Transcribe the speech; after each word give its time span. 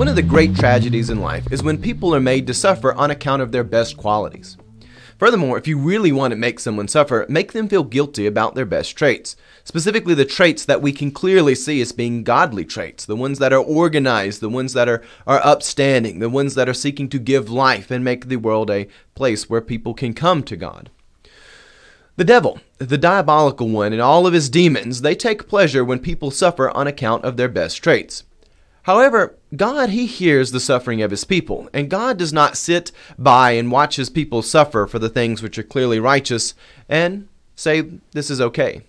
One 0.00 0.08
of 0.08 0.16
the 0.16 0.22
great 0.22 0.56
tragedies 0.56 1.10
in 1.10 1.20
life 1.20 1.52
is 1.52 1.62
when 1.62 1.76
people 1.76 2.14
are 2.14 2.20
made 2.20 2.46
to 2.46 2.54
suffer 2.54 2.94
on 2.94 3.10
account 3.10 3.42
of 3.42 3.52
their 3.52 3.62
best 3.62 3.98
qualities. 3.98 4.56
Furthermore, 5.18 5.58
if 5.58 5.68
you 5.68 5.76
really 5.76 6.10
want 6.10 6.30
to 6.30 6.38
make 6.38 6.58
someone 6.58 6.88
suffer, 6.88 7.26
make 7.28 7.52
them 7.52 7.68
feel 7.68 7.84
guilty 7.84 8.26
about 8.26 8.54
their 8.54 8.64
best 8.64 8.96
traits, 8.96 9.36
specifically 9.62 10.14
the 10.14 10.24
traits 10.24 10.64
that 10.64 10.80
we 10.80 10.90
can 10.90 11.10
clearly 11.10 11.54
see 11.54 11.82
as 11.82 11.92
being 11.92 12.24
godly 12.24 12.64
traits, 12.64 13.04
the 13.04 13.14
ones 13.14 13.38
that 13.40 13.52
are 13.52 13.60
organized, 13.60 14.40
the 14.40 14.48
ones 14.48 14.72
that 14.72 14.88
are, 14.88 15.02
are 15.26 15.44
upstanding, 15.44 16.18
the 16.18 16.30
ones 16.30 16.54
that 16.54 16.66
are 16.66 16.72
seeking 16.72 17.10
to 17.10 17.18
give 17.18 17.50
life 17.50 17.90
and 17.90 18.02
make 18.02 18.28
the 18.28 18.36
world 18.36 18.70
a 18.70 18.88
place 19.14 19.50
where 19.50 19.60
people 19.60 19.92
can 19.92 20.14
come 20.14 20.42
to 20.44 20.56
God. 20.56 20.88
The 22.16 22.24
devil, 22.24 22.58
the 22.78 22.96
diabolical 22.96 23.68
one, 23.68 23.92
and 23.92 24.00
all 24.00 24.26
of 24.26 24.32
his 24.32 24.48
demons, 24.48 25.02
they 25.02 25.14
take 25.14 25.46
pleasure 25.46 25.84
when 25.84 25.98
people 25.98 26.30
suffer 26.30 26.70
on 26.70 26.86
account 26.86 27.26
of 27.26 27.36
their 27.36 27.50
best 27.50 27.82
traits. 27.82 28.24
However, 28.84 29.36
God, 29.54 29.90
He 29.90 30.06
hears 30.06 30.52
the 30.52 30.60
suffering 30.60 31.02
of 31.02 31.10
His 31.10 31.24
people, 31.24 31.68
and 31.72 31.90
God 31.90 32.18
does 32.18 32.32
not 32.32 32.56
sit 32.56 32.92
by 33.18 33.52
and 33.52 33.70
watch 33.70 33.96
His 33.96 34.10
people 34.10 34.42
suffer 34.42 34.86
for 34.86 34.98
the 34.98 35.08
things 35.08 35.42
which 35.42 35.58
are 35.58 35.62
clearly 35.62 36.00
righteous 36.00 36.54
and 36.88 37.28
say, 37.54 37.82
This 38.12 38.30
is 38.30 38.40
okay. 38.40 38.82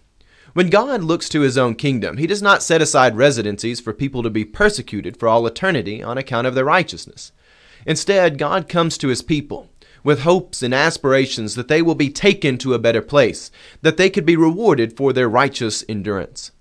When 0.54 0.70
God 0.70 1.04
looks 1.04 1.30
to 1.30 1.42
His 1.42 1.58
own 1.58 1.76
kingdom, 1.76 2.18
He 2.18 2.28
does 2.28 2.42
not 2.42 2.64
set 2.64 2.82
aside 2.82 3.16
residencies 3.18 3.80
for 3.80 3.94
people 3.94 4.24
to 4.24 4.30
be 4.30 4.46
persecuted 4.46 5.18
for 5.18 5.28
all 5.28 5.48
eternity 5.48 6.02
on 6.04 6.18
account 6.18 6.48
of 6.48 6.56
their 6.56 6.66
righteousness. 6.66 7.32
Instead, 7.86 8.38
God 8.38 8.70
comes 8.70 8.98
to 8.98 9.08
His 9.08 9.22
people 9.22 9.70
with 10.04 10.22
hopes 10.22 10.64
and 10.64 10.74
aspirations 10.74 11.56
that 11.56 11.68
they 11.68 11.82
will 11.82 11.96
be 11.96 12.10
taken 12.10 12.58
to 12.58 12.74
a 12.74 12.80
better 12.80 13.02
place, 13.02 13.52
that 13.82 13.98
they 13.98 14.10
could 14.10 14.26
be 14.26 14.36
rewarded 14.36 14.98
for 14.98 15.14
their 15.14 15.30
righteous 15.30 15.84
endurance. 15.88 16.52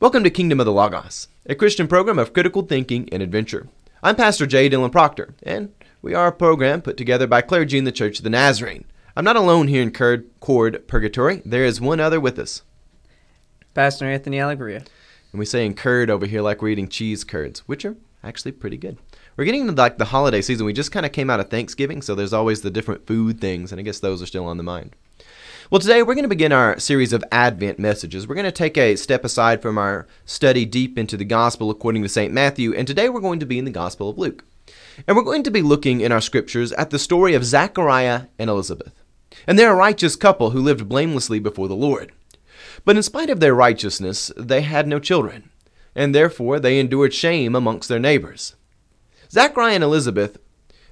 Welcome 0.00 0.24
to 0.24 0.30
Kingdom 0.30 0.60
of 0.60 0.66
the 0.66 0.72
Logos, 0.72 1.28
a 1.46 1.54
Christian 1.54 1.86
program 1.86 2.18
of 2.18 2.32
critical 2.32 2.62
thinking 2.62 3.06
and 3.12 3.22
adventure. 3.22 3.68
I'm 4.02 4.16
Pastor 4.16 4.46
J. 4.46 4.70
Dylan 4.70 4.90
Proctor, 4.90 5.34
and 5.42 5.74
we 6.00 6.14
are 6.14 6.28
a 6.28 6.32
program 6.32 6.80
put 6.80 6.96
together 6.96 7.26
by 7.26 7.42
clergy 7.42 7.76
in 7.76 7.84
the 7.84 7.92
Church 7.92 8.18
of 8.18 8.24
the 8.24 8.30
Nazarene. 8.30 8.86
I'm 9.14 9.26
not 9.26 9.36
alone 9.36 9.68
here 9.68 9.82
in 9.82 9.90
Curd, 9.90 10.30
Cord 10.40 10.88
Purgatory. 10.88 11.42
There 11.44 11.66
is 11.66 11.82
one 11.82 12.00
other 12.00 12.18
with 12.18 12.38
us. 12.38 12.62
Pastor 13.74 14.06
Anthony 14.06 14.40
Allegria. 14.40 14.84
And 15.32 15.38
we 15.38 15.44
say 15.44 15.66
incurred 15.66 16.08
over 16.08 16.24
here 16.24 16.40
like 16.40 16.62
we're 16.62 16.68
eating 16.68 16.88
cheese 16.88 17.24
curds, 17.24 17.60
which 17.68 17.84
are 17.84 17.96
actually 18.22 18.52
pretty 18.52 18.78
good. 18.78 18.96
We're 19.36 19.44
getting 19.44 19.68
into 19.68 19.74
like 19.74 19.98
the 19.98 20.06
holiday 20.06 20.40
season. 20.40 20.64
We 20.64 20.72
just 20.72 20.92
kind 20.92 21.04
of 21.04 21.12
came 21.12 21.28
out 21.28 21.40
of 21.40 21.50
Thanksgiving, 21.50 22.00
so 22.00 22.14
there's 22.14 22.32
always 22.32 22.62
the 22.62 22.70
different 22.70 23.06
food 23.06 23.38
things, 23.38 23.70
and 23.70 23.78
I 23.78 23.82
guess 23.82 24.00
those 24.00 24.22
are 24.22 24.26
still 24.26 24.46
on 24.46 24.56
the 24.56 24.62
mind. 24.62 24.96
Well, 25.74 25.80
today 25.80 26.04
we're 26.04 26.14
going 26.14 26.22
to 26.22 26.28
begin 26.28 26.52
our 26.52 26.78
series 26.78 27.12
of 27.12 27.24
Advent 27.32 27.80
messages. 27.80 28.28
We're 28.28 28.36
going 28.36 28.44
to 28.44 28.52
take 28.52 28.78
a 28.78 28.94
step 28.94 29.24
aside 29.24 29.60
from 29.60 29.76
our 29.76 30.06
study 30.24 30.64
deep 30.64 30.96
into 30.96 31.16
the 31.16 31.24
Gospel 31.24 31.68
according 31.68 32.04
to 32.04 32.08
St. 32.08 32.32
Matthew, 32.32 32.72
and 32.72 32.86
today 32.86 33.08
we're 33.08 33.20
going 33.20 33.40
to 33.40 33.44
be 33.44 33.58
in 33.58 33.64
the 33.64 33.72
Gospel 33.72 34.08
of 34.08 34.16
Luke. 34.16 34.44
And 35.08 35.16
we're 35.16 35.24
going 35.24 35.42
to 35.42 35.50
be 35.50 35.62
looking 35.62 36.00
in 36.00 36.12
our 36.12 36.20
scriptures 36.20 36.70
at 36.74 36.90
the 36.90 36.98
story 37.00 37.34
of 37.34 37.44
Zachariah 37.44 38.26
and 38.38 38.48
Elizabeth. 38.48 39.02
And 39.48 39.58
they're 39.58 39.72
a 39.72 39.74
righteous 39.74 40.14
couple 40.14 40.50
who 40.50 40.60
lived 40.60 40.88
blamelessly 40.88 41.40
before 41.40 41.66
the 41.66 41.74
Lord. 41.74 42.12
But 42.84 42.94
in 42.94 43.02
spite 43.02 43.28
of 43.28 43.40
their 43.40 43.52
righteousness, 43.52 44.30
they 44.36 44.60
had 44.60 44.86
no 44.86 45.00
children, 45.00 45.50
and 45.92 46.14
therefore 46.14 46.60
they 46.60 46.78
endured 46.78 47.12
shame 47.12 47.56
amongst 47.56 47.88
their 47.88 47.98
neighbors. 47.98 48.54
Zachariah 49.28 49.74
and 49.74 49.82
Elizabeth 49.82 50.38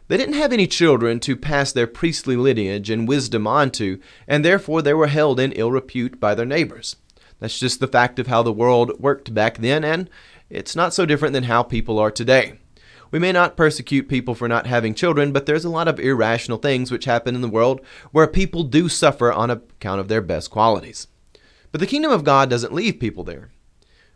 they 0.09 0.17
didn't 0.17 0.35
have 0.35 0.53
any 0.53 0.67
children 0.67 1.21
to 1.21 1.37
pass 1.37 1.73
their 1.73 1.87
priestly 1.87 2.37
lineage 2.37 2.91
and 2.91 3.09
wisdom 3.09 3.47
on 3.47 3.71
to, 3.73 4.01
and 4.27 4.45
therefore 4.45 4.83
they 4.83 4.95
were 4.95 5.07
held 5.07 5.41
in 5.41 5.53
ill 5.53 5.71
repute 5.71 6.19
by 6.21 6.35
their 6.35 6.47
neighbors. 6.47 6.97
That's 7.39 7.59
just 7.59 7.81
the 7.81 7.89
fact 7.89 8.19
of 8.19 8.27
how 8.27 8.43
the 8.43 8.53
world 8.53 9.01
worked 9.01 9.35
back 9.35 9.59
then, 9.59 9.85
and 9.85 10.09
it's 10.51 10.77
not 10.77 10.95
so 10.95 11.07
different 11.07 11.33
than 11.33 11.45
how 11.45 11.63
people 11.63 11.99
are 11.99 12.11
today. 12.11 12.59
We 13.11 13.19
may 13.19 13.33
not 13.33 13.57
persecute 13.57 14.09
people 14.09 14.35
for 14.35 14.49
not 14.49 14.67
having 14.67 14.95
children, 14.95 15.33
but 15.33 15.47
there's 15.47 15.65
a 15.65 15.71
lot 15.71 15.89
of 15.89 16.01
irrational 16.01 16.59
things 16.59 16.91
which 16.91 17.05
happen 17.05 17.35
in 17.35 17.41
the 17.41 17.49
world 17.49 17.81
where 18.11 18.27
people 18.27 18.63
do 18.63 18.89
suffer 18.89 19.33
on 19.33 19.51
account 19.51 20.01
of 20.01 20.09
their 20.09 20.23
best 20.23 20.51
qualities. 20.51 21.09
But 21.71 21.81
the 21.81 21.87
kingdom 21.87 22.11
of 22.11 22.25
God 22.25 22.49
doesn't 22.49 22.73
leave 22.73 23.01
people 23.01 23.25
there 23.25 23.51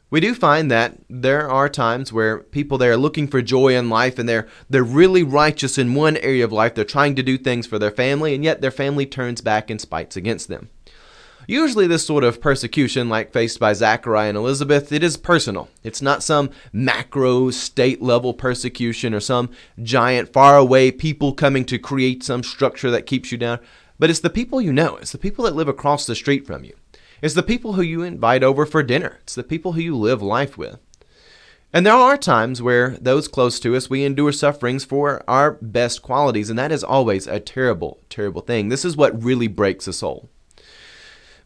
we 0.09 0.21
do 0.21 0.34
find 0.34 0.71
that 0.71 0.99
there 1.09 1.50
are 1.50 1.69
times 1.69 2.12
where 2.12 2.39
people 2.39 2.78
they 2.78 2.89
are 2.89 2.97
looking 2.97 3.27
for 3.27 3.43
joy 3.43 3.77
in 3.77 3.91
life 3.91 4.19
and 4.19 4.28
they're 4.28 4.47
they're 4.71 4.84
really 4.84 5.22
righteous 5.22 5.78
in 5.78 5.94
one 5.94 6.17
area 6.19 6.44
of 6.44 6.53
life. 6.53 6.75
They're 6.75 6.84
trying 6.84 7.17
to 7.17 7.22
do 7.22 7.37
things 7.37 7.67
for 7.67 7.78
their 7.78 7.91
family 7.91 8.34
and 8.34 8.44
yet 8.44 8.61
their 8.61 8.71
family 8.71 9.06
turns 9.06 9.41
back 9.41 9.69
and 9.69 9.81
spites 9.81 10.17
against 10.17 10.49
them. 10.49 10.71
Usually 11.49 11.87
this 11.87 12.06
sort 12.06 12.25
of 12.25 12.41
persecution 12.41 13.09
like 13.09 13.33
faced 13.33 13.59
by 13.59 13.72
zachariah 13.72 14.28
and 14.28 14.39
elizabeth 14.39 14.93
it 14.93 15.03
is 15.03 15.17
personal. 15.17 15.69
It's 15.83 16.03
not 16.03 16.23
some 16.23 16.50
macro 16.73 17.50
state 17.50 18.00
level 18.00 18.33
persecution 18.33 19.12
or 19.12 19.21
some 19.21 19.50
giant 19.83 20.33
faraway 20.33 20.93
people 20.93 21.33
coming 21.33 21.65
to 21.65 21.78
create 21.78 22.23
some 22.23 22.44
structure 22.44 22.93
that 22.93 23.06
keeps 23.06 23.33
you 23.33 23.38
down. 23.38 23.59
But 23.99 24.11
it's 24.11 24.21
the 24.21 24.31
people 24.31 24.61
you 24.61 24.73
know. 24.73 24.97
It's 24.97 25.12
the 25.12 25.19
people 25.19 25.47
that 25.47 25.56
live 25.56 25.69
across 25.69 26.06
the 26.06 26.15
street 26.15 26.47
from 26.47 26.62
you 26.65 26.77
it's 27.22 27.34
the 27.34 27.43
people 27.43 27.75
who 27.75 27.82
you 27.82 28.03
invite 28.03 28.43
over 28.43 28.66
for 28.66 28.82
dinner. 28.82 29.19
It's 29.22 29.34
the 29.34 29.43
people 29.43 29.72
who 29.72 29.81
you 29.81 29.97
live 29.97 30.22
life 30.22 30.56
with. 30.59 30.78
And 31.72 31.84
there 31.84 31.93
are 31.93 32.16
times 32.16 32.62
where 32.62 32.97
those 33.00 33.28
close 33.28 33.60
to 33.60 33.77
us, 33.77 33.91
we 33.91 34.04
endure 34.04 34.32
sufferings 34.32 34.84
for 34.84 35.22
our 35.28 35.53
best 35.60 36.00
qualities, 36.00 36.49
and 36.49 36.59
that 36.59 36.72
is 36.72 36.84
always 36.84 37.26
a 37.26 37.41
terrible, 37.41 37.99
terrible 38.09 38.41
thing. 38.41 38.69
This 38.69 38.84
is 38.84 38.97
what 38.97 39.22
really 39.22 39.49
breaks 39.49 39.87
a 39.87 39.93
soul. 39.93 40.31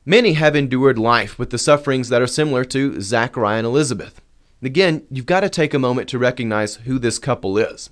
Many 0.04 0.34
have 0.34 0.54
endured 0.54 0.98
life 0.98 1.38
with 1.38 1.50
the 1.50 1.58
sufferings 1.58 2.08
that 2.10 2.22
are 2.22 2.26
similar 2.26 2.64
to 2.66 3.00
Zachariah 3.00 3.58
and 3.58 3.66
Elizabeth. 3.66 4.20
Again, 4.62 5.06
you've 5.10 5.26
got 5.26 5.40
to 5.40 5.48
take 5.48 5.74
a 5.74 5.78
moment 5.78 6.08
to 6.10 6.18
recognize 6.18 6.76
who 6.76 6.98
this 6.98 7.18
couple 7.18 7.58
is. 7.58 7.90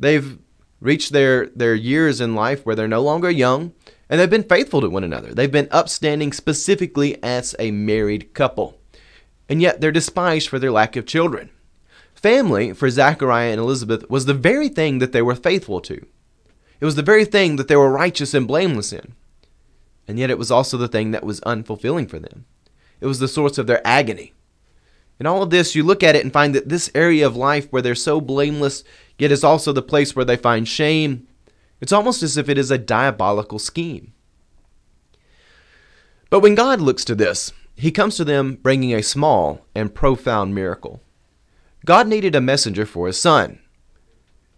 They've 0.00 0.38
reached 0.80 1.12
their, 1.12 1.46
their 1.46 1.74
years 1.74 2.20
in 2.20 2.34
life 2.34 2.64
where 2.66 2.74
they're 2.74 2.88
no 2.88 3.02
longer 3.02 3.30
young, 3.30 3.72
and 4.08 4.20
they've 4.20 4.30
been 4.30 4.42
faithful 4.44 4.80
to 4.80 4.88
one 4.88 5.04
another. 5.04 5.34
They've 5.34 5.50
been 5.50 5.68
upstanding 5.70 6.32
specifically 6.32 7.22
as 7.22 7.54
a 7.58 7.70
married 7.70 8.34
couple. 8.34 8.78
And 9.48 9.60
yet 9.60 9.80
they're 9.80 9.92
despised 9.92 10.48
for 10.48 10.58
their 10.58 10.70
lack 10.70 10.96
of 10.96 11.06
children. 11.06 11.50
Family, 12.14 12.72
for 12.72 12.88
Zachariah 12.88 13.50
and 13.50 13.60
Elizabeth, 13.60 14.08
was 14.08 14.26
the 14.26 14.34
very 14.34 14.68
thing 14.68 14.98
that 14.98 15.12
they 15.12 15.22
were 15.22 15.34
faithful 15.34 15.80
to. 15.82 16.04
It 16.80 16.84
was 16.84 16.94
the 16.94 17.02
very 17.02 17.24
thing 17.24 17.56
that 17.56 17.68
they 17.68 17.76
were 17.76 17.90
righteous 17.90 18.34
and 18.34 18.46
blameless 18.46 18.92
in. 18.92 19.14
And 20.08 20.18
yet 20.18 20.30
it 20.30 20.38
was 20.38 20.50
also 20.50 20.76
the 20.76 20.88
thing 20.88 21.10
that 21.10 21.24
was 21.24 21.40
unfulfilling 21.40 22.08
for 22.08 22.18
them. 22.18 22.44
It 23.00 23.06
was 23.06 23.18
the 23.18 23.28
source 23.28 23.58
of 23.58 23.66
their 23.66 23.86
agony. 23.86 24.32
In 25.18 25.26
all 25.26 25.42
of 25.42 25.50
this, 25.50 25.74
you 25.74 25.82
look 25.82 26.02
at 26.02 26.14
it 26.14 26.22
and 26.22 26.32
find 26.32 26.54
that 26.54 26.68
this 26.68 26.90
area 26.94 27.26
of 27.26 27.36
life 27.36 27.66
where 27.70 27.82
they're 27.82 27.94
so 27.94 28.20
blameless, 28.20 28.84
yet 29.18 29.32
is 29.32 29.44
also 29.44 29.72
the 29.72 29.82
place 29.82 30.14
where 30.14 30.24
they 30.24 30.36
find 30.36 30.68
shame 30.68 31.26
it's 31.80 31.92
almost 31.92 32.22
as 32.22 32.36
if 32.36 32.48
it 32.48 32.58
is 32.58 32.70
a 32.70 32.78
diabolical 32.78 33.58
scheme. 33.58 34.12
But 36.30 36.40
when 36.40 36.54
God 36.54 36.80
looks 36.80 37.04
to 37.04 37.14
this, 37.14 37.52
he 37.76 37.90
comes 37.90 38.16
to 38.16 38.24
them 38.24 38.54
bringing 38.54 38.94
a 38.94 39.02
small 39.02 39.66
and 39.74 39.94
profound 39.94 40.54
miracle. 40.54 41.02
God 41.84 42.08
needed 42.08 42.34
a 42.34 42.40
messenger 42.40 42.86
for 42.86 43.06
his 43.06 43.20
son. 43.20 43.60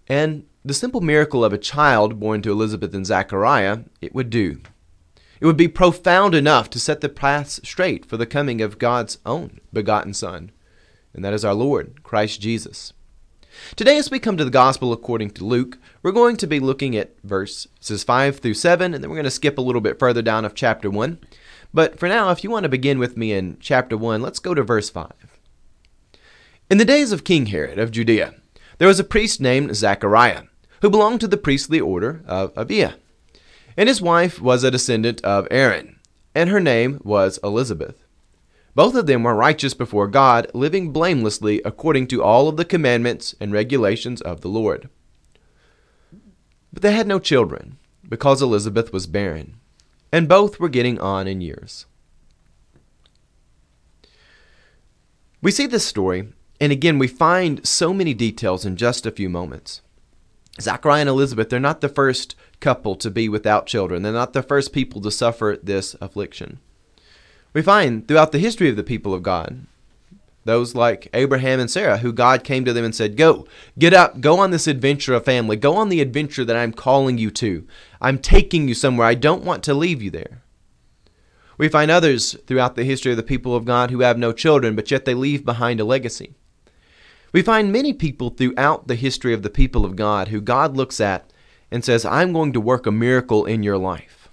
And 0.07 0.47
the 0.65 0.75
simple 0.75 1.01
miracle 1.01 1.45
of 1.45 1.53
a 1.53 1.59
child 1.59 2.19
born 2.19 2.43
to 2.43 2.53
Elizabeth 2.53 2.95
and 2.95 3.05
Zachariah, 3.05 3.81
it 4.01 4.15
would 4.15 4.31
do. 4.31 4.61
It 5.41 5.47
would 5.47 5.57
be 5.57 5.69
profound 5.69 6.35
enough 6.35 6.71
to 6.71 6.81
set 6.81 7.01
the 7.01 7.09
paths 7.09 7.61
straight 7.63 8.07
for 8.07 8.17
the 8.17 8.27
coming 8.27 8.61
of 8.61 8.79
God's 8.79 9.19
own 9.25 9.61
begotten 9.73 10.15
Son, 10.15 10.51
and 11.15 11.25
that 11.25 11.33
is 11.33 11.45
our 11.45 11.55
Lord, 11.55 12.03
Christ 12.03 12.41
Jesus. 12.41 12.93
Today, 13.77 13.99
as 13.99 14.11
we 14.11 14.19
come 14.19 14.37
to 14.37 14.45
the 14.45 14.51
Gospel 14.51 14.93
according 14.93 15.31
to 15.33 15.45
Luke, 15.45 15.79
we're 16.03 16.13
going 16.13 16.37
to 16.39 16.47
be 16.47 16.61
looking 16.61 16.97
at 16.97 17.21
verses 17.23 18.05
5 18.05 18.39
through 18.39 18.55
7, 18.55 18.95
and 18.95 19.03
then 19.03 19.11
we're 19.11 19.17
going 19.17 19.25
to 19.25 19.31
skip 19.31 19.59
a 19.59 19.63
little 19.63 19.81
bit 19.81 19.99
further 19.99 20.23
down 20.23 20.45
of 20.45 20.55
chapter 20.55 20.91
1. 20.91 21.19
But 21.73 21.99
for 21.99 22.09
now, 22.09 22.31
if 22.31 22.43
you 22.43 22.51
want 22.51 22.65
to 22.65 22.69
begin 22.69 22.99
with 22.99 23.17
me 23.17 23.33
in 23.33 23.59
chapter 23.61 23.97
1, 23.97 24.23
let's 24.23 24.39
go 24.39 24.55
to 24.55 24.63
verse 24.63 24.91
5. 24.91 25.13
In 26.71 26.79
the 26.79 26.85
days 26.85 27.13
of 27.13 27.25
King 27.25 27.47
Herod 27.47 27.79
of 27.79 27.91
Judea, 27.91 28.35
there 28.79 28.89
was 28.89 29.01
a 29.01 29.05
priest 29.05 29.41
named 29.41 29.75
Zachariah, 29.75 30.45
who 30.81 30.91
belonged 30.91 31.21
to 31.21 31.29
the 31.29 31.37
priestly 31.37 31.81
order 31.81 32.23
of 32.27 32.55
Abia. 32.55 32.95
And 33.77 33.89
his 33.89 34.01
wife 34.03 34.41
was 34.41 34.65
a 34.65 34.71
descendant 34.71 35.21
of 35.23 35.47
Aaron, 35.51 35.99
and 36.35 36.51
her 36.51 36.61
name 36.61 37.01
was 37.05 37.39
Elizabeth. 37.45 38.05
Both 38.75 38.95
of 38.95 39.07
them 39.07 39.23
were 39.23 39.35
righteous 39.35 39.75
before 39.75 40.07
God, 40.07 40.49
living 40.55 40.93
blamelessly 40.93 41.61
according 41.65 42.07
to 42.09 42.23
all 42.23 42.49
of 42.49 42.57
the 42.57 42.65
commandments 42.65 43.35
and 43.41 43.53
regulations 43.53 44.21
of 44.21 44.41
the 44.41 44.49
Lord. 44.49 44.89
But 46.73 46.83
they 46.83 46.93
had 46.93 47.09
no 47.09 47.19
children, 47.19 47.79
because 48.09 48.41
Elizabeth 48.41 48.93
was 48.93 49.07
barren, 49.07 49.57
and 50.13 50.29
both 50.29 50.61
were 50.61 50.69
getting 50.69 51.01
on 51.01 51.27
in 51.27 51.41
years. 51.41 51.87
We 55.41 55.51
see 55.51 55.67
this 55.67 55.85
story, 55.85 56.29
and 56.61 56.73
again, 56.73 56.99
we 56.99 57.09
find 57.09 57.67
so 57.67 57.95
many 57.95 58.15
details 58.15 58.65
in 58.65 58.77
just 58.77 59.07
a 59.07 59.11
few 59.11 59.29
moments. 59.29 59.83
Zachariah 60.61 61.03
and 61.03 61.09
Elizabeth, 61.09 61.49
they're 61.49 61.61
not 61.61 61.81
the 61.81 61.89
first 61.89 62.35
couple 62.59 62.97
to 62.97 63.11
be 63.11 63.29
without 63.29 63.67
children. 63.67 64.03
They're 64.03 64.13
not 64.13 64.33
the 64.33 64.43
first 64.43 64.73
people 64.73 65.01
to 65.03 65.11
suffer 65.11 65.57
this 65.63 65.95
affliction. 66.01 66.59
We 67.53 67.63
find 67.63 68.07
throughout 68.07 68.33
the 68.33 68.39
history 68.39 68.69
of 68.69 68.77
the 68.77 68.83
people 68.83 69.15
of 69.15 69.23
God 69.23 69.67
those 70.49 70.75
like 70.75 71.09
Abraham 71.13 71.61
and 71.61 71.71
Sarah, 71.71 71.99
who 71.99 72.13
God 72.13 72.43
came 72.43 72.65
to 72.65 72.73
them 72.73 72.85
and 72.85 72.95
said, 72.95 73.17
Go, 73.17 73.47
get 73.79 73.93
up, 73.93 74.21
go 74.21 74.39
on 74.41 74.51
this 74.51 74.67
adventure 74.67 75.15
of 75.15 75.25
family, 75.25 75.57
go 75.57 75.77
on 75.77 75.91
the 75.91 76.01
adventure 76.01 76.45
that 76.45 76.57
I'm 76.57 76.73
calling 76.73 77.19
you 77.19 77.31
to. 77.33 77.67
I'm 78.01 78.19
taking 78.19 78.67
you 78.67 78.75
somewhere. 78.75 79.07
I 79.07 79.15
don't 79.15 79.45
want 79.45 79.63
to 79.65 79.75
leave 79.75 80.03
you 80.03 80.11
there. 80.11 80.43
We 81.59 81.69
find 81.69 81.91
others 81.91 82.35
throughout 82.47 82.77
the 82.77 82.85
history 82.85 83.11
of 83.11 83.17
the 83.17 83.23
people 83.23 83.55
of 83.55 83.65
God 83.65 83.91
who 83.91 84.01
have 84.01 84.17
no 84.17 84.33
children, 84.33 84.75
but 84.75 84.91
yet 84.91 85.05
they 85.05 85.15
leave 85.15 85.45
behind 85.45 85.81
a 85.81 85.85
legacy. 85.85 86.35
We 87.33 87.43
find 87.43 87.71
many 87.71 87.93
people 87.93 88.31
throughout 88.31 88.89
the 88.89 88.95
history 88.95 89.35
of 89.35 89.43
the 89.43 89.51
people 89.51 89.85
of 89.85 89.97
God 89.97 90.29
who 90.29 90.41
God 90.41 90.77
looks 90.77 91.01
at 91.01 91.31
and 91.71 91.85
says, 91.85 92.07
I'm 92.07 92.33
going 92.33 92.53
to 92.55 92.61
work 92.61 92.87
a 92.87 92.93
miracle 92.93 93.45
in 93.45 93.63
your 93.63 93.77
life. 93.77 94.31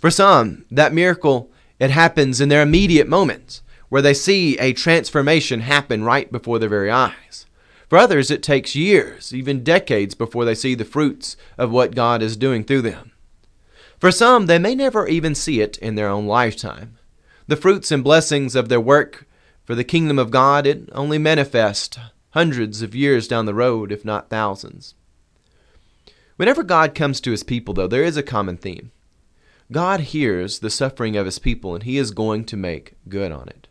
For 0.00 0.10
some, 0.10 0.64
that 0.70 0.92
miracle, 0.92 1.52
it 1.78 1.90
happens 1.90 2.40
in 2.40 2.48
their 2.48 2.62
immediate 2.62 3.08
moments 3.08 3.62
where 3.88 4.02
they 4.02 4.14
see 4.14 4.58
a 4.58 4.72
transformation 4.72 5.60
happen 5.60 6.02
right 6.02 6.30
before 6.32 6.58
their 6.58 6.68
very 6.68 6.90
eyes. 6.90 7.46
For 7.88 7.98
others, 7.98 8.30
it 8.30 8.42
takes 8.42 8.74
years, 8.74 9.32
even 9.32 9.62
decades, 9.62 10.14
before 10.14 10.44
they 10.44 10.54
see 10.54 10.74
the 10.74 10.84
fruits 10.84 11.36
of 11.56 11.70
what 11.70 11.94
God 11.94 12.20
is 12.20 12.36
doing 12.36 12.64
through 12.64 12.82
them. 12.82 13.12
For 13.98 14.10
some, 14.10 14.46
they 14.46 14.58
may 14.58 14.74
never 14.74 15.06
even 15.06 15.34
see 15.34 15.60
it 15.60 15.78
in 15.78 15.94
their 15.94 16.08
own 16.08 16.26
lifetime. 16.26 16.98
The 17.46 17.56
fruits 17.56 17.92
and 17.92 18.02
blessings 18.02 18.56
of 18.56 18.68
their 18.68 18.80
work 18.80 19.26
for 19.64 19.74
the 19.74 19.84
kingdom 19.84 20.18
of 20.18 20.30
God, 20.30 20.66
it 20.66 20.88
only 20.92 21.18
manifest 21.18 21.98
hundreds 22.30 22.82
of 22.82 22.94
years 22.94 23.28
down 23.28 23.46
the 23.46 23.54
road, 23.54 23.92
if 23.92 24.04
not 24.04 24.30
thousands. 24.30 24.94
Whenever 26.36 26.62
God 26.62 26.94
comes 26.94 27.20
to 27.20 27.30
his 27.30 27.42
people, 27.42 27.72
though, 27.72 27.86
there 27.86 28.04
is 28.04 28.16
a 28.16 28.22
common 28.22 28.56
theme. 28.56 28.90
God 29.70 30.00
hears 30.00 30.60
the 30.60 30.70
suffering 30.70 31.16
of 31.16 31.26
his 31.26 31.38
people, 31.38 31.74
and 31.74 31.82
he 31.82 31.98
is 31.98 32.10
going 32.12 32.44
to 32.46 32.56
make 32.56 32.94
good 33.08 33.32
on 33.32 33.48
it. 33.48 33.66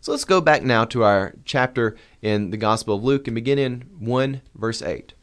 So 0.00 0.12
let's 0.12 0.24
go 0.24 0.40
back 0.40 0.62
now 0.62 0.84
to 0.86 1.04
our 1.04 1.34
chapter 1.44 1.96
in 2.22 2.50
the 2.50 2.56
Gospel 2.56 2.96
of 2.96 3.04
Luke 3.04 3.26
and 3.26 3.34
begin 3.34 3.58
in 3.58 3.82
1 3.98 4.40
verse 4.54 4.82
8. 4.82 5.14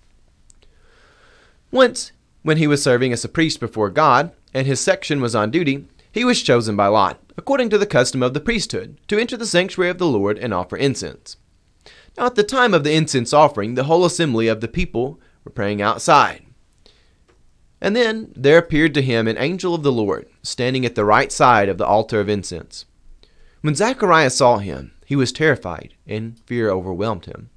Once, 1.71 2.11
when 2.41 2.57
he 2.57 2.67
was 2.67 2.83
serving 2.83 3.13
as 3.13 3.23
a 3.25 3.29
priest 3.29 3.59
before 3.59 3.89
God, 3.89 4.31
and 4.53 4.67
his 4.67 4.79
section 4.79 5.21
was 5.21 5.35
on 5.35 5.51
duty, 5.51 5.87
he 6.11 6.23
was 6.23 6.43
chosen 6.43 6.75
by 6.75 6.87
lot, 6.87 7.19
according 7.37 7.69
to 7.69 7.77
the 7.77 7.85
custom 7.85 8.21
of 8.21 8.33
the 8.33 8.39
priesthood, 8.39 8.97
to 9.07 9.17
enter 9.17 9.35
the 9.35 9.45
sanctuary 9.45 9.89
of 9.89 9.97
the 9.97 10.05
Lord 10.05 10.37
and 10.37 10.53
offer 10.53 10.77
incense. 10.77 11.37
Now, 12.17 12.27
at 12.27 12.35
the 12.35 12.43
time 12.43 12.73
of 12.73 12.83
the 12.83 12.93
incense 12.93 13.33
offering, 13.33 13.73
the 13.73 13.85
whole 13.85 14.05
assembly 14.05 14.47
of 14.47 14.61
the 14.61 14.67
people 14.67 15.19
were 15.43 15.51
praying 15.51 15.81
outside. 15.81 16.45
And 17.83 17.97
then 17.97 18.31
there 18.33 18.57
appeared 18.57 18.93
to 18.93 19.01
him 19.01 19.27
an 19.27 19.37
angel 19.37 19.75
of 19.75 19.83
the 19.83 19.91
Lord, 19.91 20.29
standing 20.41 20.85
at 20.85 20.95
the 20.95 21.03
right 21.03 21.29
side 21.29 21.67
of 21.67 21.77
the 21.77 21.85
altar 21.85 22.21
of 22.21 22.29
incense. 22.29 22.85
When 23.59 23.75
Zacharias 23.75 24.37
saw 24.37 24.59
him, 24.59 24.93
he 25.05 25.17
was 25.17 25.33
terrified, 25.33 25.93
and 26.07 26.39
fear 26.45 26.69
overwhelmed 26.69 27.25
him. 27.25 27.49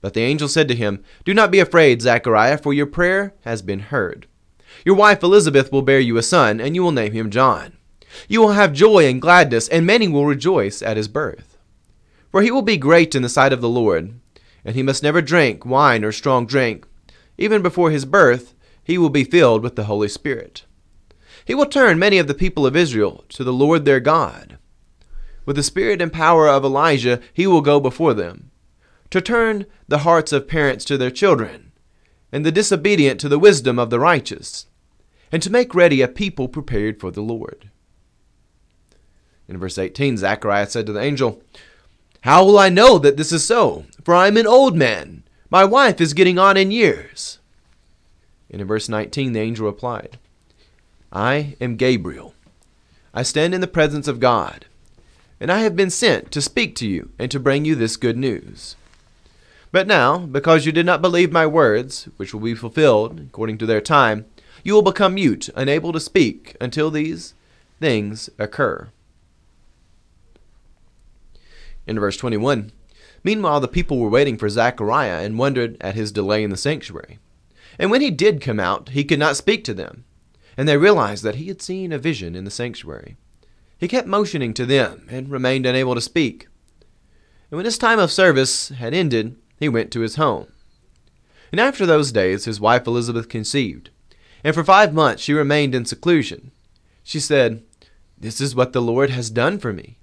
But 0.00 0.14
the 0.14 0.20
angel 0.20 0.46
said 0.46 0.68
to 0.68 0.76
him, 0.76 1.02
Do 1.24 1.34
not 1.34 1.50
be 1.50 1.58
afraid, 1.58 2.00
Zachariah, 2.00 2.58
for 2.58 2.72
your 2.72 2.86
prayer 2.86 3.34
has 3.40 3.60
been 3.60 3.80
heard. 3.80 4.28
Your 4.84 4.94
wife 4.94 5.24
Elizabeth 5.24 5.72
will 5.72 5.82
bear 5.82 5.98
you 5.98 6.16
a 6.16 6.22
son, 6.22 6.60
and 6.60 6.76
you 6.76 6.84
will 6.84 6.92
name 6.92 7.12
him 7.12 7.28
John. 7.28 7.72
You 8.28 8.40
will 8.40 8.52
have 8.52 8.72
joy 8.72 9.08
and 9.08 9.20
gladness, 9.20 9.66
and 9.66 9.84
many 9.84 10.06
will 10.06 10.26
rejoice 10.26 10.80
at 10.80 10.96
his 10.96 11.08
birth. 11.08 11.58
For 12.30 12.40
he 12.40 12.52
will 12.52 12.62
be 12.62 12.76
great 12.76 13.16
in 13.16 13.22
the 13.22 13.28
sight 13.28 13.52
of 13.52 13.60
the 13.60 13.68
Lord, 13.68 14.14
and 14.64 14.76
he 14.76 14.82
must 14.84 15.02
never 15.02 15.20
drink 15.20 15.66
wine 15.66 16.04
or 16.04 16.12
strong 16.12 16.46
drink. 16.46 16.86
Even 17.36 17.62
before 17.62 17.90
his 17.90 18.04
birth, 18.04 18.53
he 18.84 18.98
will 18.98 19.10
be 19.10 19.24
filled 19.24 19.62
with 19.62 19.76
the 19.76 19.84
Holy 19.84 20.08
Spirit. 20.08 20.64
He 21.44 21.54
will 21.54 21.66
turn 21.66 21.98
many 21.98 22.18
of 22.18 22.26
the 22.28 22.34
people 22.34 22.66
of 22.66 22.76
Israel 22.76 23.24
to 23.30 23.42
the 23.42 23.52
Lord 23.52 23.84
their 23.84 24.00
God 24.00 24.58
with 25.46 25.56
the 25.56 25.62
spirit 25.62 26.00
and 26.00 26.12
power 26.12 26.48
of 26.48 26.64
Elijah, 26.64 27.20
he 27.32 27.46
will 27.46 27.60
go 27.60 27.80
before 27.80 28.14
them, 28.14 28.50
to 29.10 29.20
turn 29.20 29.66
the 29.88 29.98
hearts 29.98 30.32
of 30.32 30.48
parents 30.48 30.84
to 30.86 30.96
their 30.96 31.10
children, 31.10 31.72
and 32.32 32.44
the 32.44 32.52
disobedient 32.52 33.20
to 33.20 33.28
the 33.28 33.38
wisdom 33.38 33.78
of 33.78 33.90
the 33.90 34.00
righteous, 34.00 34.66
and 35.30 35.42
to 35.42 35.50
make 35.50 35.74
ready 35.74 36.00
a 36.00 36.08
people 36.08 36.48
prepared 36.48 37.00
for 37.00 37.10
the 37.10 37.22
Lord. 37.22 37.70
In 39.46 39.58
verse 39.58 39.76
18, 39.76 40.16
Zacharias 40.16 40.72
said 40.72 40.86
to 40.86 40.92
the 40.92 41.02
angel, 41.02 41.42
How 42.22 42.44
will 42.44 42.58
I 42.58 42.70
know 42.70 42.98
that 42.98 43.16
this 43.16 43.32
is 43.32 43.44
so? 43.44 43.84
For 44.02 44.14
I 44.14 44.26
am 44.28 44.38
an 44.38 44.46
old 44.46 44.74
man. 44.74 45.24
My 45.50 45.64
wife 45.64 46.00
is 46.00 46.14
getting 46.14 46.38
on 46.38 46.56
in 46.56 46.70
years. 46.70 47.38
And 48.54 48.60
in 48.60 48.68
verse 48.68 48.88
19, 48.88 49.32
the 49.32 49.40
angel 49.40 49.66
replied, 49.66 50.16
I 51.12 51.56
am 51.60 51.74
Gabriel. 51.74 52.36
I 53.12 53.24
stand 53.24 53.52
in 53.52 53.60
the 53.60 53.66
presence 53.66 54.06
of 54.06 54.20
God 54.20 54.66
and 55.40 55.50
I 55.50 55.62
have 55.62 55.74
been 55.74 55.90
sent 55.90 56.30
to 56.30 56.40
speak 56.40 56.76
to 56.76 56.86
you 56.86 57.10
and 57.18 57.32
to 57.32 57.40
bring 57.40 57.64
you 57.64 57.74
this 57.74 57.96
good 57.96 58.16
news. 58.16 58.76
But 59.72 59.88
now, 59.88 60.18
because 60.18 60.66
you 60.66 60.70
did 60.70 60.86
not 60.86 61.02
believe 61.02 61.32
my 61.32 61.48
words, 61.48 62.04
which 62.16 62.32
will 62.32 62.42
be 62.42 62.54
fulfilled 62.54 63.18
according 63.18 63.58
to 63.58 63.66
their 63.66 63.80
time, 63.80 64.24
you 64.62 64.72
will 64.72 64.82
become 64.82 65.14
mute, 65.14 65.50
unable 65.56 65.92
to 65.92 65.98
speak 65.98 66.56
until 66.60 66.92
these 66.92 67.34
things 67.80 68.30
occur. 68.38 68.86
In 71.88 71.98
verse 71.98 72.16
21, 72.16 72.70
meanwhile 73.24 73.58
the 73.58 73.66
people 73.66 73.98
were 73.98 74.08
waiting 74.08 74.38
for 74.38 74.48
Zechariah 74.48 75.24
and 75.24 75.40
wondered 75.40 75.76
at 75.80 75.96
his 75.96 76.12
delay 76.12 76.44
in 76.44 76.50
the 76.50 76.56
sanctuary. 76.56 77.18
And 77.78 77.90
when 77.90 78.00
he 78.00 78.10
did 78.10 78.40
come 78.40 78.60
out, 78.60 78.90
he 78.90 79.04
could 79.04 79.18
not 79.18 79.36
speak 79.36 79.64
to 79.64 79.74
them, 79.74 80.04
and 80.56 80.68
they 80.68 80.76
realized 80.76 81.24
that 81.24 81.36
he 81.36 81.48
had 81.48 81.60
seen 81.60 81.92
a 81.92 81.98
vision 81.98 82.34
in 82.34 82.44
the 82.44 82.50
sanctuary. 82.50 83.16
He 83.78 83.88
kept 83.88 84.06
motioning 84.06 84.54
to 84.54 84.66
them 84.66 85.06
and 85.10 85.30
remained 85.30 85.66
unable 85.66 85.94
to 85.94 86.00
speak. 86.00 86.48
And 87.50 87.56
when 87.56 87.64
his 87.64 87.78
time 87.78 87.98
of 87.98 88.12
service 88.12 88.68
had 88.70 88.94
ended, 88.94 89.36
he 89.58 89.68
went 89.68 89.90
to 89.92 90.00
his 90.00 90.16
home. 90.16 90.48
And 91.52 91.60
after 91.60 91.86
those 91.86 92.12
days, 92.12 92.46
his 92.46 92.60
wife 92.60 92.86
Elizabeth 92.86 93.28
conceived, 93.28 93.90
and 94.42 94.54
for 94.54 94.64
five 94.64 94.92
months 94.92 95.22
she 95.22 95.32
remained 95.32 95.74
in 95.74 95.84
seclusion. 95.84 96.50
She 97.02 97.20
said, 97.20 97.62
This 98.18 98.40
is 98.40 98.54
what 98.54 98.72
the 98.72 98.82
Lord 98.82 99.10
has 99.10 99.30
done 99.30 99.58
for 99.58 99.72
me, 99.72 99.98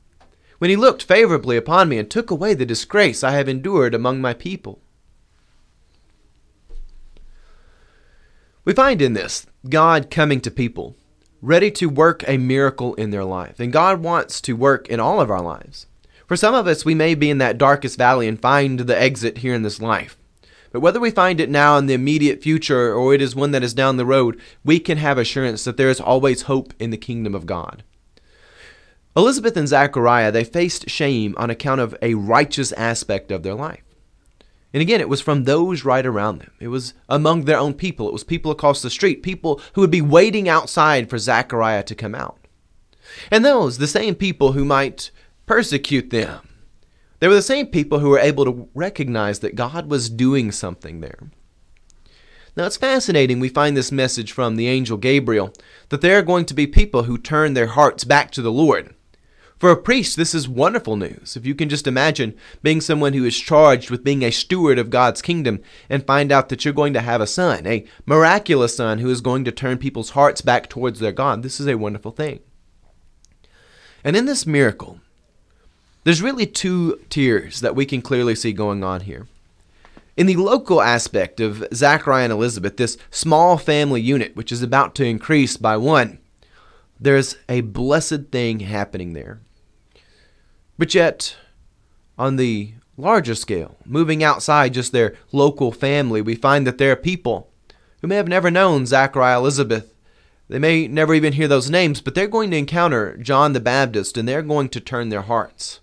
when 0.60 0.70
he 0.70 0.76
looked 0.76 1.04
favorably 1.04 1.58
upon 1.58 1.90
me 1.90 1.98
and 1.98 2.10
took 2.10 2.32
away 2.32 2.54
the 2.54 2.66
disgrace 2.66 3.24
I 3.24 3.32
have 3.32 3.50
endured 3.50 3.94
among 3.94 4.22
my 4.22 4.34
people. 4.34 4.82
We 8.64 8.74
find 8.74 9.02
in 9.02 9.14
this 9.14 9.48
God 9.70 10.12
coming 10.12 10.40
to 10.42 10.52
people 10.52 10.96
ready 11.42 11.72
to 11.72 11.90
work 11.90 12.24
a 12.28 12.38
miracle 12.38 12.94
in 12.96 13.10
their 13.10 13.24
life. 13.24 13.60
And 13.60 13.74
God 13.74 14.04
wants 14.04 14.40
to 14.42 14.54
work 14.54 14.88
in 14.88 15.00
all 15.00 15.20
of 15.20 15.32
our 15.32 15.42
lives. 15.42 15.88
For 16.28 16.38
some 16.38 16.54
of 16.54 16.68
us, 16.68 16.86
we 16.86 16.94
may 16.94 17.16
be 17.16 17.30
in 17.30 17.40
that 17.40 17.58
darkest 17.58 17.98
valley 17.98 18.28
and 18.28 18.40
find 18.40 18.82
the 18.82 19.00
exit 19.00 19.40
here 19.40 19.56
in 19.56 19.64
this 19.64 19.82
life. 19.82 20.18
But 20.72 20.80
whether 20.80 21.00
we 21.00 21.12
find 21.12 21.42
it 21.42 21.50
now 21.50 21.78
in 21.78 21.88
the 21.88 21.96
immediate 21.96 22.42
future 22.42 22.94
or 22.94 23.14
it 23.14 23.22
is 23.22 23.36
one 23.36 23.52
that 23.52 23.64
is 23.64 23.74
down 23.74 23.98
the 23.98 24.06
road, 24.06 24.40
we 24.64 24.80
can 24.80 24.98
have 25.00 25.18
assurance 25.18 25.64
that 25.64 25.76
there 25.76 25.90
is 25.90 26.00
always 26.00 26.44
hope 26.44 26.74
in 26.80 26.92
the 26.92 26.98
kingdom 26.98 27.36
of 27.36 27.46
God. 27.46 27.84
Elizabeth 29.18 29.58
and 29.58 29.68
Zachariah, 29.68 30.32
they 30.32 30.46
faced 30.46 30.90
shame 30.90 31.34
on 31.38 31.50
account 31.50 31.82
of 31.82 31.96
a 32.02 32.14
righteous 32.14 32.72
aspect 32.74 33.32
of 33.32 33.44
their 33.44 33.56
life. 33.56 33.84
And 34.74 34.82
again, 34.82 35.02
it 35.02 35.10
was 35.10 35.22
from 35.22 35.44
those 35.44 35.84
right 35.84 36.06
around 36.06 36.40
them. 36.40 36.52
It 36.60 36.70
was 36.70 36.94
among 37.10 37.44
their 37.44 37.58
own 37.58 37.74
people. 37.74 38.08
It 38.08 38.14
was 38.14 38.24
people 38.24 38.52
across 38.52 38.82
the 38.82 38.90
street, 38.90 39.22
people 39.22 39.62
who 39.74 39.82
would 39.82 39.92
be 39.92 40.02
waiting 40.02 40.48
outside 40.48 41.10
for 41.10 41.18
Zechariah 41.18 41.84
to 41.84 41.96
come 41.96 42.16
out. 42.16 42.38
And 43.30 43.44
those, 43.44 43.78
the 43.78 43.88
same 43.88 44.16
people 44.16 44.54
who 44.54 44.64
might 44.64 45.12
persecute 45.46 46.10
them, 46.10 46.48
they 47.20 47.28
were 47.28 47.36
the 47.36 47.42
same 47.42 47.68
people 47.68 48.00
who 48.00 48.10
were 48.10 48.20
able 48.20 48.46
to 48.46 48.70
recognize 48.74 49.40
that 49.40 49.56
God 49.56 49.92
was 49.92 50.10
doing 50.10 50.52
something 50.52 51.02
there. 51.02 51.30
Now 52.56 52.66
it's 52.66 52.78
fascinating 52.78 53.40
we 53.40 53.50
find 53.50 53.78
this 53.78 53.92
message 53.92 54.32
from 54.32 54.56
the 54.56 54.68
angel 54.68 54.98
Gabriel 54.98 55.54
that 55.90 56.02
there 56.02 56.18
are 56.18 56.24
going 56.24 56.46
to 56.46 56.54
be 56.54 56.68
people 56.68 57.04
who 57.04 57.18
turn 57.18 57.54
their 57.54 57.68
hearts 57.68 58.04
back 58.04 58.32
to 58.32 58.42
the 58.42 58.52
Lord. 58.52 58.94
For 59.62 59.70
a 59.70 59.78
priest, 59.78 60.18
this 60.18 60.34
is 60.34 60.50
wonderful 60.50 60.96
news. 60.96 61.38
If 61.38 61.46
you 61.46 61.54
can 61.54 61.70
just 61.70 61.86
imagine 61.86 62.36
being 62.64 62.82
someone 62.82 63.14
who 63.14 63.26
is 63.26 63.40
charged 63.40 63.92
with 63.92 64.04
being 64.04 64.24
a 64.24 64.32
steward 64.32 64.80
of 64.80 64.90
God's 64.90 65.22
kingdom 65.22 65.60
and 65.88 66.04
find 66.04 66.32
out 66.32 66.50
that 66.50 66.66
you're 66.66 66.74
going 66.74 66.94
to 66.94 67.00
have 67.02 67.22
a 67.22 67.28
son, 67.28 67.68
a 67.68 67.86
miraculous 68.08 68.76
son 68.76 68.98
who 68.98 69.10
is 69.12 69.22
going 69.22 69.46
to 69.46 69.52
turn 69.52 69.78
people's 69.78 70.10
hearts 70.10 70.42
back 70.42 70.68
towards 70.68 71.00
their 71.00 71.12
God, 71.12 71.44
this 71.44 71.60
is 71.60 71.68
a 71.68 71.78
wonderful 71.78 72.10
thing. 72.10 72.40
And 74.04 74.16
in 74.16 74.26
this 74.26 74.48
miracle, 74.48 75.00
there's 76.06 76.24
really 76.24 76.48
two 76.48 77.00
tiers 77.12 77.60
that 77.60 77.76
we 77.76 77.86
can 77.86 78.02
clearly 78.02 78.34
see 78.34 78.54
going 78.54 78.84
on 78.84 79.02
here. 79.02 79.28
In 80.18 80.26
the 80.26 80.38
local 80.38 80.82
aspect 80.82 81.40
of 81.40 81.68
Zachariah 81.72 82.24
and 82.24 82.34
Elizabeth, 82.34 82.78
this 82.78 82.98
small 83.12 83.60
family 83.60 84.02
unit, 84.02 84.36
which 84.36 84.52
is 84.52 84.64
about 84.64 84.96
to 84.96 85.06
increase 85.06 85.56
by 85.56 85.78
one, 85.78 86.18
there's 87.00 87.36
a 87.48 87.62
blessed 87.62 88.32
thing 88.32 88.62
happening 88.62 89.14
there. 89.14 89.40
But 90.82 90.96
yet, 90.96 91.36
on 92.18 92.38
the 92.38 92.74
larger 92.98 93.36
scale, 93.36 93.78
moving 93.86 94.24
outside 94.24 94.74
just 94.74 94.92
their 94.92 95.14
local 95.32 95.72
family, 95.72 96.24
we 96.24 96.34
find 96.34 96.66
that 96.66 96.80
there 96.80 96.92
are 96.92 96.96
people 96.96 97.52
who 98.02 98.08
may 98.08 98.16
have 98.16 98.28
never 98.28 98.50
known 98.50 98.88
Zachariah 98.88 99.38
Elizabeth. 99.38 99.94
They 100.50 100.58
may 100.58 100.88
never 100.88 101.14
even 101.14 101.34
hear 101.34 101.48
those 101.48 101.70
names, 101.70 102.02
but 102.02 102.16
they're 102.16 102.28
going 102.28 102.50
to 102.50 102.58
encounter 102.58 103.16
John 103.18 103.54
the 103.54 103.60
Baptist 103.60 104.18
and 104.18 104.28
they're 104.28 104.42
going 104.42 104.70
to 104.70 104.80
turn 104.80 105.10
their 105.10 105.22
hearts 105.22 105.82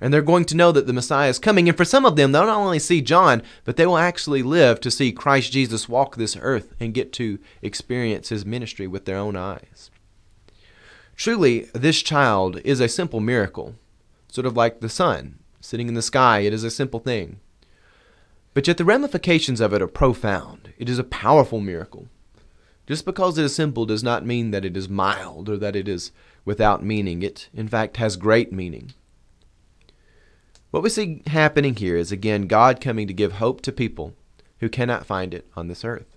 And 0.00 0.14
they're 0.14 0.22
going 0.22 0.46
to 0.46 0.56
know 0.56 0.72
that 0.72 0.86
the 0.86 0.94
Messiah 0.94 1.28
is 1.28 1.38
coming. 1.38 1.68
And 1.68 1.76
for 1.76 1.84
some 1.84 2.06
of 2.06 2.16
them, 2.16 2.32
they'll 2.32 2.46
not 2.46 2.56
only 2.56 2.78
see 2.78 3.02
John, 3.02 3.42
but 3.64 3.76
they 3.76 3.84
will 3.84 3.98
actually 3.98 4.42
live 4.42 4.80
to 4.80 4.90
see 4.90 5.12
Christ 5.12 5.52
Jesus 5.52 5.90
walk 5.90 6.16
this 6.16 6.38
earth 6.40 6.74
and 6.80 6.94
get 6.94 7.12
to 7.14 7.38
experience 7.60 8.30
his 8.30 8.46
ministry 8.46 8.86
with 8.86 9.04
their 9.04 9.18
own 9.18 9.36
eyes. 9.36 9.90
Truly, 11.16 11.68
this 11.74 12.00
child 12.00 12.60
is 12.64 12.80
a 12.80 12.88
simple 12.88 13.20
miracle, 13.20 13.74
sort 14.28 14.46
of 14.46 14.56
like 14.56 14.80
the 14.80 14.88
sun 14.88 15.38
sitting 15.60 15.88
in 15.88 15.94
the 15.94 16.02
sky. 16.02 16.40
It 16.40 16.52
is 16.52 16.64
a 16.64 16.70
simple 16.70 17.00
thing. 17.00 17.40
But 18.54 18.66
yet 18.66 18.76
the 18.76 18.84
ramifications 18.84 19.60
of 19.60 19.72
it 19.72 19.82
are 19.82 19.88
profound. 19.88 20.72
It 20.78 20.88
is 20.88 20.98
a 20.98 21.04
powerful 21.04 21.60
miracle. 21.60 22.08
Just 22.86 23.04
because 23.04 23.36
it 23.36 23.44
is 23.44 23.54
simple 23.54 23.84
does 23.84 24.02
not 24.02 24.24
mean 24.24 24.50
that 24.50 24.64
it 24.64 24.76
is 24.76 24.88
mild 24.88 25.48
or 25.48 25.56
that 25.58 25.76
it 25.76 25.88
is 25.88 26.10
without 26.44 26.82
meaning. 26.82 27.22
It, 27.22 27.48
in 27.52 27.68
fact, 27.68 27.98
has 27.98 28.16
great 28.16 28.52
meaning. 28.52 28.92
What 30.70 30.82
we 30.82 30.90
see 30.90 31.22
happening 31.26 31.74
here 31.74 31.96
is 31.96 32.12
again 32.12 32.46
God 32.46 32.80
coming 32.80 33.06
to 33.06 33.14
give 33.14 33.32
hope 33.32 33.60
to 33.62 33.72
people 33.72 34.14
who 34.60 34.68
cannot 34.68 35.06
find 35.06 35.34
it 35.34 35.46
on 35.56 35.68
this 35.68 35.84
earth. 35.84 36.16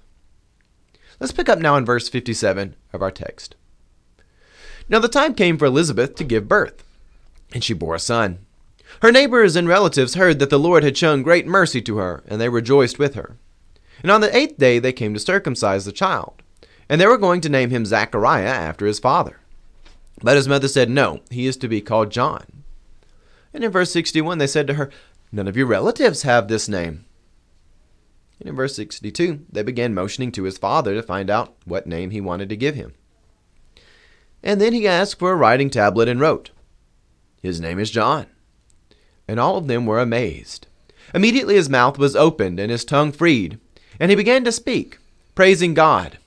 Let's 1.19 1.33
pick 1.33 1.49
up 1.49 1.59
now 1.59 1.75
in 1.75 1.85
verse 1.85 2.09
57 2.09 2.75
of 2.93 3.01
our 3.01 3.11
text. 3.11 3.55
Now 4.89 4.99
the 4.99 5.07
time 5.07 5.35
came 5.35 5.57
for 5.57 5.65
Elizabeth 5.65 6.15
to 6.15 6.23
give 6.23 6.47
birth, 6.47 6.83
and 7.53 7.63
she 7.63 7.73
bore 7.73 7.95
a 7.95 7.99
son. 7.99 8.39
Her 9.01 9.11
neighbors 9.11 9.55
and 9.55 9.67
relatives 9.67 10.15
heard 10.15 10.39
that 10.39 10.49
the 10.49 10.59
Lord 10.59 10.83
had 10.83 10.97
shown 10.97 11.23
great 11.23 11.47
mercy 11.47 11.81
to 11.83 11.97
her, 11.97 12.23
and 12.27 12.39
they 12.39 12.49
rejoiced 12.49 12.99
with 12.99 13.15
her. 13.15 13.37
And 14.01 14.11
on 14.11 14.21
the 14.21 14.35
eighth 14.35 14.57
day 14.57 14.79
they 14.79 14.93
came 14.93 15.13
to 15.13 15.19
circumcise 15.19 15.85
the 15.85 15.91
child, 15.91 16.41
and 16.89 16.99
they 16.99 17.07
were 17.07 17.17
going 17.17 17.41
to 17.41 17.49
name 17.49 17.69
him 17.69 17.85
Zachariah 17.85 18.45
after 18.45 18.85
his 18.85 18.99
father. 18.99 19.39
But 20.21 20.35
his 20.35 20.47
mother 20.47 20.67
said, 20.67 20.89
No, 20.89 21.21
he 21.29 21.47
is 21.47 21.57
to 21.57 21.67
be 21.67 21.81
called 21.81 22.11
John. 22.11 22.63
And 23.53 23.63
in 23.63 23.71
verse 23.71 23.91
61, 23.91 24.37
they 24.37 24.47
said 24.47 24.67
to 24.67 24.75
her, 24.75 24.91
None 25.31 25.47
of 25.47 25.57
your 25.57 25.67
relatives 25.67 26.23
have 26.23 26.47
this 26.47 26.67
name. 26.67 27.05
And 28.39 28.49
in 28.49 28.55
verse 28.55 28.75
62, 28.75 29.45
they 29.51 29.63
began 29.63 29.93
motioning 29.93 30.31
to 30.33 30.43
his 30.43 30.57
father 30.57 30.93
to 30.95 31.03
find 31.03 31.29
out 31.29 31.55
what 31.65 31.87
name 31.87 32.09
he 32.09 32.19
wanted 32.19 32.49
to 32.49 32.57
give 32.57 32.75
him. 32.75 32.93
And 34.43 34.59
then 34.59 34.73
he 34.73 34.87
asked 34.87 35.19
for 35.19 35.31
a 35.31 35.35
writing 35.35 35.69
tablet 35.69 36.09
and 36.09 36.19
wrote, 36.19 36.49
His 37.41 37.59
name 37.59 37.79
is 37.79 37.91
John. 37.91 38.27
And 39.27 39.39
all 39.39 39.57
of 39.57 39.67
them 39.67 39.85
were 39.85 39.99
amazed. 39.99 40.67
Immediately 41.13 41.55
his 41.55 41.69
mouth 41.69 41.97
was 41.97 42.15
opened 42.15 42.59
and 42.59 42.71
his 42.71 42.85
tongue 42.85 43.11
freed, 43.11 43.59
and 43.99 44.09
he 44.09 44.15
began 44.15 44.43
to 44.43 44.51
speak, 44.51 44.99
praising 45.35 45.73
God. 45.73 46.17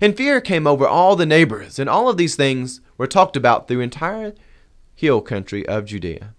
And 0.00 0.16
fear 0.16 0.40
came 0.40 0.66
over 0.66 0.86
all 0.86 1.16
the 1.16 1.26
neighbors, 1.26 1.78
and 1.78 1.90
all 1.90 2.08
of 2.08 2.16
these 2.16 2.36
things 2.36 2.80
were 2.96 3.06
talked 3.06 3.36
about 3.36 3.66
through 3.66 3.80
entire 3.80 4.34
hill 4.94 5.20
country 5.20 5.66
of 5.66 5.84
Judea. 5.84 6.34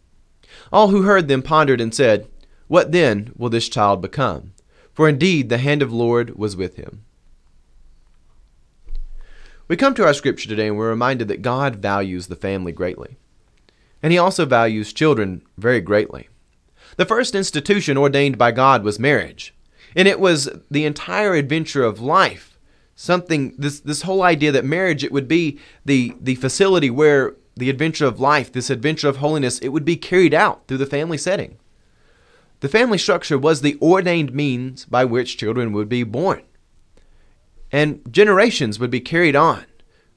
All 0.72 0.90
who 0.90 1.04
heard 1.04 1.28
them 1.28 1.42
pondered 1.42 1.82
and 1.82 1.94
said, 1.94 2.28
What 2.68 2.92
then 2.92 3.34
will 3.36 3.50
this 3.50 3.70
child 3.70 4.02
become? 4.02 4.54
For 4.94 5.10
indeed 5.10 5.50
the 5.50 5.58
hand 5.58 5.82
of 5.82 5.92
Lord 5.92 6.38
was 6.38 6.56
with 6.56 6.76
him. 6.76 7.04
We 9.68 9.78
come 9.78 9.94
to 9.96 10.06
our 10.06 10.14
scripture 10.14 10.50
today 10.50 10.68
and 10.68 10.78
we're 10.78 10.90
reminded 10.90 11.28
that 11.30 11.42
God 11.42 11.78
values 11.78 12.28
the 12.28 12.36
family 12.36 12.72
greatly. 12.72 13.18
And 14.04 14.12
he 14.12 14.18
also 14.18 14.46
values 14.46 14.94
children 14.94 15.44
very 15.58 15.82
greatly. 15.82 16.30
The 16.98 17.06
first 17.06 17.36
institution 17.36 17.98
ordained 17.98 18.38
by 18.38 18.52
God 18.52 18.84
was 18.84 19.00
marriage, 19.00 19.54
and 19.96 20.08
it 20.08 20.20
was 20.20 20.50
the 20.70 20.86
entire 20.86 21.34
adventure 21.34 21.84
of 21.84 22.02
life. 22.02 22.58
Something 22.96 23.56
this 23.58 23.80
this 23.80 24.04
whole 24.04 24.22
idea 24.22 24.52
that 24.52 24.66
marriage 24.66 25.04
it 25.04 25.12
would 25.12 25.28
be 25.28 25.60
the 25.86 26.14
the 26.20 26.36
facility 26.36 26.90
where 26.90 27.36
the 27.56 27.70
adventure 27.70 28.06
of 28.06 28.20
life, 28.20 28.52
this 28.52 28.70
adventure 28.70 29.08
of 29.08 29.18
holiness, 29.18 29.60
it 29.60 29.70
would 29.70 29.86
be 29.86 29.96
carried 29.96 30.34
out 30.34 30.68
through 30.68 30.78
the 30.78 30.86
family 30.86 31.18
setting. 31.18 31.58
The 32.62 32.70
family 32.70 32.98
structure 32.98 33.38
was 33.38 33.62
the 33.62 33.78
ordained 33.82 34.34
means 34.34 34.86
by 34.86 35.06
which 35.06 35.38
children 35.38 35.72
would 35.74 35.90
be 35.90 36.04
born. 36.04 36.44
And 37.72 38.02
generations 38.10 38.80
would 38.80 38.92
be 38.92 39.00
carried 39.00 39.36
on 39.36 39.66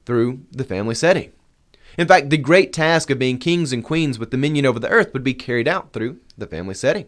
through 0.05 0.41
the 0.51 0.63
family 0.63 0.95
setting. 0.95 1.31
In 1.97 2.07
fact, 2.07 2.29
the 2.29 2.37
great 2.37 2.73
task 2.73 3.09
of 3.09 3.19
being 3.19 3.37
kings 3.37 3.71
and 3.71 3.83
queens 3.83 4.19
with 4.19 4.29
dominion 4.29 4.65
over 4.65 4.79
the 4.79 4.89
earth 4.89 5.13
would 5.13 5.23
be 5.23 5.33
carried 5.33 5.67
out 5.67 5.93
through 5.93 6.19
the 6.37 6.47
family 6.47 6.73
setting. 6.73 7.07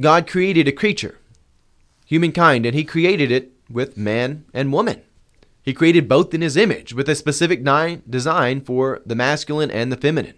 God 0.00 0.26
created 0.26 0.66
a 0.66 0.72
creature, 0.72 1.18
humankind, 2.04 2.66
and 2.66 2.74
He 2.74 2.84
created 2.84 3.30
it 3.30 3.52
with 3.70 3.96
man 3.96 4.44
and 4.52 4.72
woman. 4.72 5.02
He 5.64 5.72
created 5.72 6.08
both 6.08 6.34
in 6.34 6.42
his 6.42 6.58
image 6.58 6.92
with 6.92 7.08
a 7.08 7.14
specific 7.14 7.64
design 8.08 8.60
for 8.60 9.00
the 9.06 9.14
masculine 9.14 9.70
and 9.70 9.90
the 9.90 9.96
feminine. 9.96 10.34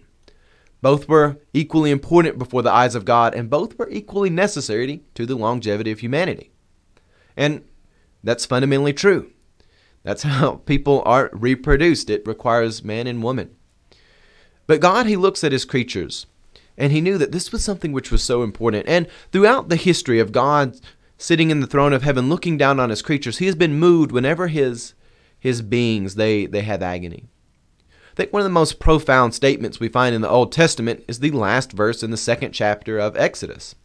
Both 0.81 1.09
were 1.09 1.39
equally 1.53 1.91
important 1.91 2.37
before 2.37 2.61
the 2.61 2.71
eyes 2.71 2.95
of 2.95 3.03
God, 3.03 3.35
and 3.35 3.49
both 3.49 3.77
were 3.77 3.89
equally 3.89 4.29
necessary 4.29 5.03
to 5.15 5.25
the 5.25 5.35
longevity 5.35 5.91
of 5.91 5.99
humanity. 5.99 6.51
And 7.35 7.65
that's 8.23 8.45
fundamentally 8.45 8.93
true. 8.93 9.31
That's 10.03 10.23
how 10.23 10.61
people 10.65 11.03
are 11.05 11.29
reproduced. 11.33 12.09
It 12.09 12.27
requires 12.27 12.83
man 12.83 13.07
and 13.07 13.23
woman. 13.23 13.55
But 14.65 14.81
God, 14.81 15.05
He 15.05 15.15
looks 15.15 15.43
at 15.43 15.51
His 15.51 15.65
creatures, 15.65 16.25
and 16.77 16.91
He 16.91 17.01
knew 17.01 17.17
that 17.17 17.31
this 17.31 17.51
was 17.51 17.63
something 17.63 17.91
which 17.91 18.11
was 18.11 18.23
so 18.23 18.43
important. 18.43 18.87
And 18.87 19.07
throughout 19.31 19.69
the 19.69 19.75
history 19.75 20.19
of 20.19 20.31
God 20.31 20.79
sitting 21.17 21.49
in 21.49 21.61
the 21.61 21.67
throne 21.67 21.93
of 21.93 22.03
heaven, 22.03 22.29
looking 22.29 22.57
down 22.57 22.79
on 22.79 22.89
His 22.89 23.01
creatures, 23.01 23.39
He 23.39 23.45
has 23.47 23.55
been 23.55 23.79
moved 23.79 24.11
whenever 24.11 24.47
His 24.47 24.93
his 25.39 25.61
beings, 25.61 26.15
they, 26.15 26.45
they 26.45 26.61
have 26.61 26.81
agony. 26.81 27.25
I 28.11 28.15
think 28.15 28.33
one 28.33 28.41
of 28.41 28.45
the 28.45 28.49
most 28.49 28.79
profound 28.79 29.35
statements 29.35 29.79
we 29.79 29.89
find 29.89 30.15
in 30.15 30.21
the 30.21 30.29
Old 30.29 30.51
Testament 30.51 31.03
is 31.07 31.19
the 31.19 31.31
last 31.31 31.71
verse 31.71 32.01
in 32.01 32.09
the 32.09 32.17
second 32.17 32.53
chapter 32.53 32.97
of 32.97 33.15
Exodus. 33.15 33.75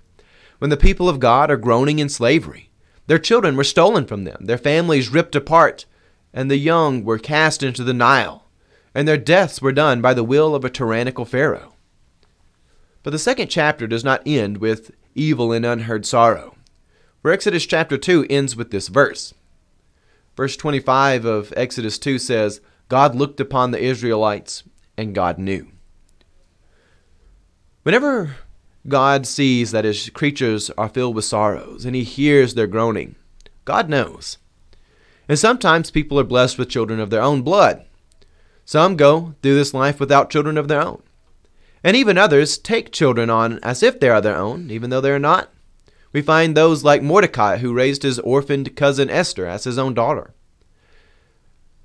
When 0.58 0.70
the 0.70 0.76
people 0.76 1.08
of 1.08 1.20
God 1.20 1.50
are 1.50 1.56
groaning 1.56 1.98
in 1.98 2.08
slavery, 2.08 2.70
their 3.06 3.18
children 3.18 3.56
were 3.56 3.64
stolen 3.64 4.06
from 4.06 4.24
them, 4.24 4.46
their 4.46 4.58
families 4.58 5.10
ripped 5.10 5.36
apart, 5.36 5.84
and 6.32 6.50
the 6.50 6.56
young 6.56 7.04
were 7.04 7.18
cast 7.18 7.62
into 7.62 7.84
the 7.84 7.94
Nile, 7.94 8.46
and 8.94 9.06
their 9.06 9.16
deaths 9.16 9.60
were 9.60 9.72
done 9.72 10.00
by 10.00 10.14
the 10.14 10.24
will 10.24 10.54
of 10.54 10.64
a 10.64 10.70
tyrannical 10.70 11.24
Pharaoh. 11.24 11.74
But 13.02 13.10
the 13.10 13.18
second 13.18 13.48
chapter 13.48 13.86
does 13.86 14.04
not 14.04 14.22
end 14.26 14.58
with 14.58 14.92
evil 15.14 15.52
and 15.52 15.66
unheard 15.66 16.06
sorrow, 16.06 16.56
for 17.20 17.30
Exodus 17.30 17.66
chapter 17.66 17.98
2 17.98 18.26
ends 18.30 18.56
with 18.56 18.70
this 18.70 18.88
verse. 18.88 19.34
Verse 20.36 20.56
25 20.56 21.24
of 21.24 21.52
Exodus 21.56 21.98
2 21.98 22.18
says, 22.18 22.60
God 22.88 23.14
looked 23.14 23.40
upon 23.40 23.70
the 23.70 23.82
Israelites 23.82 24.64
and 24.96 25.14
God 25.14 25.38
knew. 25.38 25.68
Whenever 27.82 28.36
God 28.88 29.26
sees 29.26 29.70
that 29.72 29.84
his 29.84 30.10
creatures 30.10 30.70
are 30.70 30.88
filled 30.88 31.14
with 31.14 31.24
sorrows 31.24 31.84
and 31.84 31.94
he 31.94 32.04
hears 32.04 32.54
their 32.54 32.66
groaning, 32.66 33.16
God 33.64 33.88
knows. 33.88 34.38
And 35.32 35.38
sometimes 35.38 35.90
people 35.90 36.20
are 36.20 36.24
blessed 36.24 36.58
with 36.58 36.68
children 36.68 37.00
of 37.00 37.08
their 37.08 37.22
own 37.22 37.40
blood. 37.40 37.86
Some 38.66 38.96
go 38.96 39.34
through 39.40 39.54
this 39.54 39.72
life 39.72 39.98
without 39.98 40.28
children 40.28 40.58
of 40.58 40.68
their 40.68 40.82
own. 40.82 41.02
And 41.82 41.96
even 41.96 42.18
others 42.18 42.58
take 42.58 42.92
children 42.92 43.30
on 43.30 43.58
as 43.62 43.82
if 43.82 43.98
they 43.98 44.10
are 44.10 44.20
their 44.20 44.36
own, 44.36 44.70
even 44.70 44.90
though 44.90 45.00
they 45.00 45.10
are 45.10 45.18
not. 45.18 45.48
We 46.12 46.20
find 46.20 46.54
those 46.54 46.84
like 46.84 47.02
Mordecai, 47.02 47.56
who 47.56 47.72
raised 47.72 48.02
his 48.02 48.18
orphaned 48.18 48.76
cousin 48.76 49.08
Esther 49.08 49.46
as 49.46 49.64
his 49.64 49.78
own 49.78 49.94
daughter. 49.94 50.34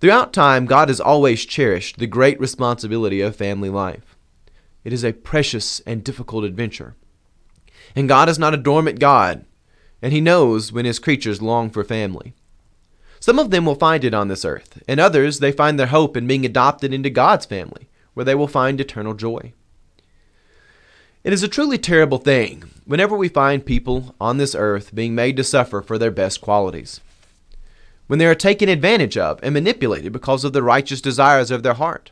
Throughout 0.01 0.33
time, 0.33 0.65
God 0.65 0.89
has 0.89 0.99
always 0.99 1.45
cherished 1.45 1.99
the 1.99 2.05
great 2.05 2.37
responsibility 2.41 3.21
of 3.21 3.37
family 3.37 3.69
life. 3.69 4.17
It 4.83 4.91
is 4.91 5.05
a 5.05 5.13
precious 5.13 5.79
and 5.87 6.03
difficult 6.03 6.43
adventure. 6.43 6.95
And 7.95 8.09
God 8.09 8.27
is 8.27 8.37
not 8.37 8.53
a 8.53 8.57
dormant 8.57 8.99
God, 8.99 9.45
and 10.01 10.11
He 10.11 10.19
knows 10.19 10.73
when 10.73 10.83
His 10.83 10.99
creatures 10.99 11.41
long 11.41 11.69
for 11.69 11.85
family. 11.85 12.33
Some 13.19 13.39
of 13.39 13.49
them 13.49 13.65
will 13.65 13.75
find 13.75 14.03
it 14.03 14.13
on 14.13 14.27
this 14.27 14.45
earth, 14.45 14.81
and 14.87 14.99
others 14.99 15.39
they 15.39 15.51
find 15.51 15.79
their 15.79 15.87
hope 15.87 16.15
in 16.15 16.27
being 16.27 16.45
adopted 16.45 16.93
into 16.93 17.09
God's 17.09 17.45
family, 17.45 17.89
where 18.13 18.23
they 18.23 18.35
will 18.35 18.47
find 18.47 18.79
eternal 18.79 19.13
joy. 19.13 19.53
It 21.23 21.33
is 21.33 21.43
a 21.43 21.47
truly 21.47 21.77
terrible 21.77 22.19
thing 22.19 22.63
whenever 22.85 23.17
we 23.17 23.27
find 23.27 23.65
people 23.65 24.15
on 24.21 24.37
this 24.37 24.55
earth 24.55 24.95
being 24.95 25.13
made 25.13 25.35
to 25.37 25.43
suffer 25.43 25.81
for 25.81 25.97
their 25.97 26.11
best 26.11 26.39
qualities, 26.39 27.01
when 28.05 28.19
they 28.19 28.27
are 28.27 28.35
taken 28.35 28.69
advantage 28.69 29.17
of 29.17 29.39
and 29.43 29.53
manipulated 29.53 30.13
because 30.13 30.45
of 30.45 30.53
the 30.53 30.63
righteous 30.63 31.01
desires 31.01 31.51
of 31.51 31.63
their 31.63 31.73
heart. 31.73 32.11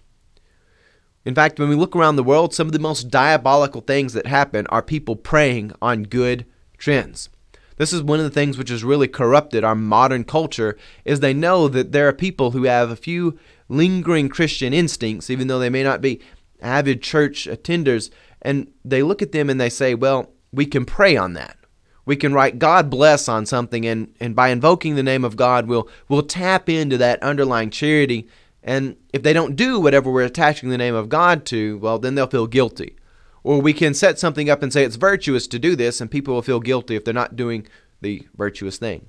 In 1.24 1.34
fact, 1.34 1.60
when 1.60 1.70
we 1.70 1.76
look 1.76 1.96
around 1.96 2.18
the 2.18 2.24
world, 2.24 2.54
some 2.54 2.68
of 2.68 2.74
the 2.74 2.80
most 2.80 3.10
diabolical 3.10 3.82
things 3.82 4.14
that 4.14 4.28
happen 4.28 4.68
are 4.68 4.82
people 4.82 5.16
preying 5.16 5.72
on 5.82 6.04
good 6.04 6.46
trends. 6.78 7.30
This 7.78 7.92
is 7.92 8.02
one 8.02 8.20
of 8.20 8.26
the 8.26 8.32
things 8.32 8.58
which 8.58 8.70
has 8.70 8.84
really 8.84 9.08
corrupted 9.08 9.64
our 9.64 9.76
modern 9.76 10.24
culture 10.24 10.78
is 11.04 11.20
they 11.20 11.34
know 11.34 11.68
that 11.68 11.92
there 11.92 12.08
are 12.08 12.14
people 12.14 12.52
who 12.52 12.64
have 12.64 12.90
a 12.90 12.96
few 12.96 13.38
lingering 13.68 14.30
Christian 14.30 14.74
instincts 14.74 15.30
even 15.30 15.48
though 15.48 15.60
they 15.60 15.70
may 15.70 15.84
not 15.84 16.02
be 16.02 16.22
avid 16.62 17.02
church 17.02 17.48
attenders 17.48 18.10
and 18.42 18.72
they 18.86 19.02
look 19.02 19.22
at 19.22 19.32
them 19.32 19.50
and 19.50 19.60
they 19.60 19.70
say, 19.70 19.96
well, 19.96 20.32
we 20.54 20.66
can 20.66 20.86
prey 20.86 21.18
on 21.18 21.34
that. 21.34 21.58
We 22.06 22.16
can 22.16 22.34
write 22.34 22.60
God 22.60 22.90
bless 22.92 23.28
on 23.28 23.48
something, 23.48 23.86
and, 23.86 24.14
and 24.20 24.36
by 24.36 24.50
invoking 24.50 24.96
the 24.96 25.04
name 25.04 25.26
of 25.26 25.36
God, 25.36 25.68
we'll, 25.68 25.90
we'll 26.08 26.22
tap 26.22 26.70
into 26.70 26.98
that 27.00 27.22
underlying 27.24 27.72
charity. 27.72 28.28
And 28.64 28.96
if 29.12 29.24
they 29.24 29.34
don't 29.34 29.56
do 29.56 29.80
whatever 29.80 30.12
we're 30.12 30.22
attaching 30.24 30.70
the 30.70 30.78
name 30.78 30.94
of 30.94 31.10
God 31.10 31.46
to, 31.48 31.80
well, 31.80 31.98
then 31.98 32.14
they'll 32.14 32.28
feel 32.28 32.46
guilty. 32.46 32.96
Or 33.46 33.62
we 33.62 33.74
can 33.74 33.94
set 33.94 34.18
something 34.18 34.50
up 34.50 34.64
and 34.64 34.74
say 34.74 34.84
it's 34.84 34.96
virtuous 34.96 35.46
to 35.46 35.60
do 35.60 35.76
this, 35.76 36.02
and 36.02 36.10
people 36.10 36.34
will 36.34 36.42
feel 36.42 36.60
guilty 36.60 36.96
if 36.96 37.06
they're 37.06 37.14
not 37.14 37.36
doing 37.36 37.68
the 38.02 38.28
virtuous 38.36 38.80
thing. 38.80 39.06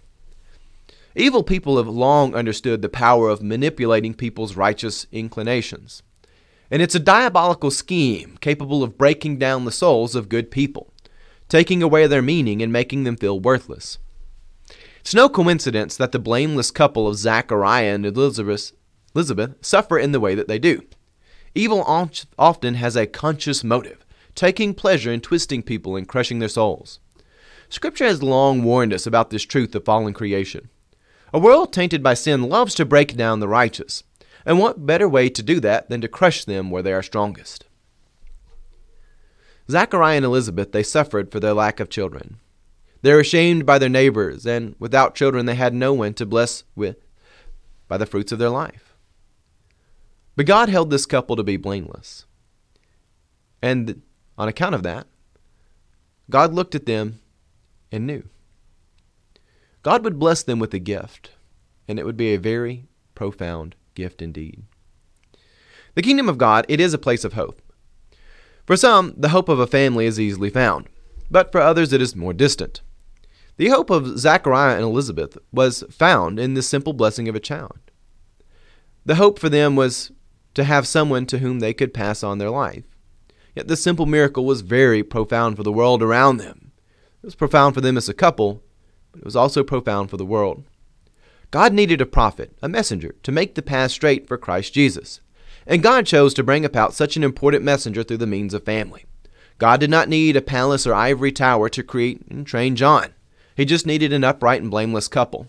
Evil 1.14 1.42
people 1.42 1.78
have 1.78 1.88
long 1.88 2.34
understood 2.34 2.82
the 2.82 2.90
power 2.90 3.30
of 3.30 3.42
manipulating 3.42 4.12
people's 4.12 4.54
righteous 4.54 5.06
inclinations. 5.10 6.02
And 6.70 6.82
it's 6.82 6.94
a 6.94 7.00
diabolical 7.00 7.70
scheme 7.70 8.36
capable 8.42 8.82
of 8.82 8.98
breaking 8.98 9.38
down 9.38 9.64
the 9.64 9.72
souls 9.72 10.14
of 10.14 10.28
good 10.28 10.50
people, 10.50 10.92
taking 11.48 11.82
away 11.82 12.06
their 12.06 12.20
meaning 12.20 12.60
and 12.60 12.70
making 12.70 13.04
them 13.04 13.16
feel 13.16 13.40
worthless. 13.40 13.96
It's 15.00 15.14
no 15.14 15.30
coincidence 15.30 15.96
that 15.96 16.12
the 16.12 16.18
blameless 16.18 16.70
couple 16.70 17.08
of 17.08 17.16
Zachariah 17.16 17.94
and 17.94 18.04
Elizabeth, 18.04 18.72
Elizabeth 19.14 19.54
suffer 19.64 19.98
in 19.98 20.12
the 20.12 20.20
way 20.20 20.34
that 20.34 20.46
they 20.46 20.58
do. 20.58 20.82
Evil 21.54 21.82
often 22.38 22.74
has 22.74 22.96
a 22.96 23.06
conscious 23.06 23.64
motive, 23.64 24.04
taking 24.36 24.74
pleasure 24.74 25.10
in 25.10 25.20
twisting 25.20 25.62
people 25.62 25.96
and 25.96 26.06
crushing 26.06 26.38
their 26.38 26.48
souls. 26.48 27.00
Scripture 27.68 28.04
has 28.04 28.22
long 28.22 28.62
warned 28.62 28.92
us 28.92 29.06
about 29.06 29.30
this 29.30 29.42
truth 29.42 29.74
of 29.74 29.84
fallen 29.84 30.12
creation. 30.12 30.68
A 31.34 31.40
world 31.40 31.72
tainted 31.72 32.02
by 32.02 32.14
sin 32.14 32.44
loves 32.44 32.74
to 32.76 32.84
break 32.84 33.16
down 33.16 33.40
the 33.40 33.48
righteous, 33.48 34.04
and 34.44 34.60
what 34.60 34.86
better 34.86 35.08
way 35.08 35.28
to 35.28 35.42
do 35.42 35.58
that 35.60 35.88
than 35.88 36.00
to 36.00 36.08
crush 36.08 36.44
them 36.44 36.70
where 36.70 36.82
they 36.82 36.92
are 36.92 37.02
strongest? 37.02 37.64
Zachariah 39.68 40.18
and 40.18 40.24
Elizabeth, 40.24 40.70
they 40.70 40.84
suffered 40.84 41.32
for 41.32 41.40
their 41.40 41.52
lack 41.52 41.80
of 41.80 41.90
children. 41.90 42.38
They 43.02 43.12
were 43.12 43.20
ashamed 43.20 43.66
by 43.66 43.78
their 43.78 43.88
neighbors, 43.88 44.46
and 44.46 44.76
without 44.78 45.16
children 45.16 45.46
they 45.46 45.56
had 45.56 45.74
no 45.74 45.92
one 45.92 46.14
to 46.14 46.26
bless 46.26 46.62
with 46.76 46.98
by 47.88 47.96
the 47.96 48.06
fruits 48.06 48.30
of 48.30 48.38
their 48.38 48.50
life. 48.50 48.94
But 50.36 50.46
God 50.46 50.68
held 50.68 50.90
this 50.90 51.06
couple 51.06 51.34
to 51.34 51.42
be 51.42 51.56
blameless. 51.56 52.26
And 53.60 54.02
on 54.38 54.48
account 54.48 54.74
of 54.74 54.82
that, 54.82 55.06
God 56.30 56.52
looked 56.52 56.74
at 56.74 56.86
them 56.86 57.20
and 57.92 58.06
knew. 58.06 58.24
God 59.82 60.02
would 60.04 60.18
bless 60.18 60.42
them 60.42 60.58
with 60.58 60.74
a 60.74 60.78
gift, 60.78 61.30
and 61.86 61.98
it 61.98 62.04
would 62.04 62.16
be 62.16 62.34
a 62.34 62.38
very 62.38 62.88
profound 63.14 63.76
gift 63.94 64.20
indeed. 64.20 64.64
The 65.94 66.02
kingdom 66.02 66.28
of 66.28 66.38
God, 66.38 66.66
it 66.68 66.80
is 66.80 66.92
a 66.92 66.98
place 66.98 67.24
of 67.24 67.34
hope. 67.34 67.62
For 68.66 68.76
some, 68.76 69.14
the 69.16 69.28
hope 69.28 69.48
of 69.48 69.60
a 69.60 69.66
family 69.66 70.06
is 70.06 70.18
easily 70.18 70.50
found, 70.50 70.88
but 71.30 71.52
for 71.52 71.60
others 71.60 71.92
it 71.92 72.02
is 72.02 72.16
more 72.16 72.32
distant. 72.32 72.82
The 73.58 73.68
hope 73.68 73.90
of 73.90 74.18
Zachariah 74.18 74.74
and 74.74 74.84
Elizabeth 74.84 75.38
was 75.52 75.84
found 75.88 76.38
in 76.38 76.54
the 76.54 76.62
simple 76.62 76.92
blessing 76.92 77.28
of 77.28 77.34
a 77.34 77.40
child. 77.40 77.78
The 79.04 79.14
hope 79.14 79.38
for 79.38 79.48
them 79.48 79.76
was 79.76 80.10
to 80.54 80.64
have 80.64 80.86
someone 80.86 81.26
to 81.26 81.38
whom 81.38 81.60
they 81.60 81.72
could 81.72 81.94
pass 81.94 82.22
on 82.22 82.38
their 82.38 82.50
life. 82.50 82.84
Yet 83.56 83.68
the 83.68 83.76
simple 83.76 84.04
miracle 84.04 84.44
was 84.44 84.60
very 84.60 85.02
profound 85.02 85.56
for 85.56 85.62
the 85.62 85.72
world 85.72 86.02
around 86.02 86.36
them. 86.36 86.72
It 87.22 87.26
was 87.26 87.34
profound 87.34 87.74
for 87.74 87.80
them 87.80 87.96
as 87.96 88.08
a 88.08 88.14
couple, 88.14 88.62
but 89.10 89.20
it 89.20 89.24
was 89.24 89.34
also 89.34 89.64
profound 89.64 90.10
for 90.10 90.18
the 90.18 90.26
world. 90.26 90.64
God 91.50 91.72
needed 91.72 92.02
a 92.02 92.06
prophet, 92.06 92.52
a 92.60 92.68
messenger, 92.68 93.14
to 93.22 93.32
make 93.32 93.54
the 93.54 93.62
path 93.62 93.92
straight 93.92 94.28
for 94.28 94.36
Christ 94.36 94.74
Jesus. 94.74 95.20
And 95.66 95.82
God 95.82 96.06
chose 96.06 96.34
to 96.34 96.44
bring 96.44 96.66
about 96.66 96.92
such 96.92 97.16
an 97.16 97.24
important 97.24 97.64
messenger 97.64 98.02
through 98.02 98.18
the 98.18 98.26
means 98.26 98.52
of 98.52 98.64
family. 98.64 99.06
God 99.56 99.80
did 99.80 99.90
not 99.90 100.10
need 100.10 100.36
a 100.36 100.42
palace 100.42 100.86
or 100.86 100.92
ivory 100.92 101.32
tower 101.32 101.70
to 101.70 101.82
create 101.82 102.20
and 102.28 102.46
train 102.46 102.76
John. 102.76 103.14
He 103.56 103.64
just 103.64 103.86
needed 103.86 104.12
an 104.12 104.22
upright 104.22 104.60
and 104.60 104.70
blameless 104.70 105.08
couple. 105.08 105.46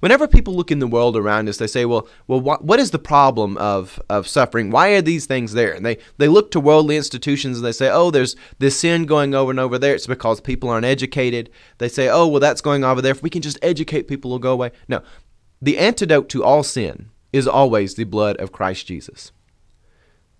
Whenever 0.00 0.26
people 0.26 0.54
look 0.54 0.70
in 0.70 0.78
the 0.78 0.86
world 0.86 1.16
around 1.16 1.48
us, 1.48 1.56
they 1.56 1.66
say, 1.66 1.84
"Well, 1.84 2.08
well, 2.26 2.40
what, 2.40 2.64
what 2.64 2.80
is 2.80 2.90
the 2.90 2.98
problem 2.98 3.56
of 3.58 4.00
of 4.08 4.26
suffering? 4.28 4.70
Why 4.70 4.90
are 4.90 5.02
these 5.02 5.26
things 5.26 5.52
there?" 5.52 5.72
And 5.72 5.84
they 5.84 5.98
they 6.18 6.28
look 6.28 6.50
to 6.52 6.60
worldly 6.60 6.96
institutions 6.96 7.58
and 7.58 7.66
they 7.66 7.72
say, 7.72 7.90
"Oh, 7.90 8.10
there's 8.10 8.36
this 8.58 8.78
sin 8.78 9.06
going 9.06 9.34
over 9.34 9.50
and 9.50 9.60
over 9.60 9.78
there. 9.78 9.94
It's 9.94 10.06
because 10.06 10.40
people 10.40 10.68
aren't 10.68 10.86
educated." 10.86 11.50
They 11.78 11.88
say, 11.88 12.08
"Oh, 12.08 12.26
well, 12.26 12.40
that's 12.40 12.60
going 12.60 12.84
over 12.84 13.02
there. 13.02 13.12
If 13.12 13.22
we 13.22 13.30
can 13.30 13.42
just 13.42 13.58
educate 13.62 14.08
people, 14.08 14.30
it'll 14.30 14.38
go 14.38 14.52
away." 14.52 14.70
No, 14.88 15.02
the 15.60 15.78
antidote 15.78 16.28
to 16.30 16.44
all 16.44 16.62
sin 16.62 17.10
is 17.32 17.46
always 17.46 17.94
the 17.94 18.04
blood 18.04 18.36
of 18.38 18.52
Christ 18.52 18.86
Jesus. 18.86 19.32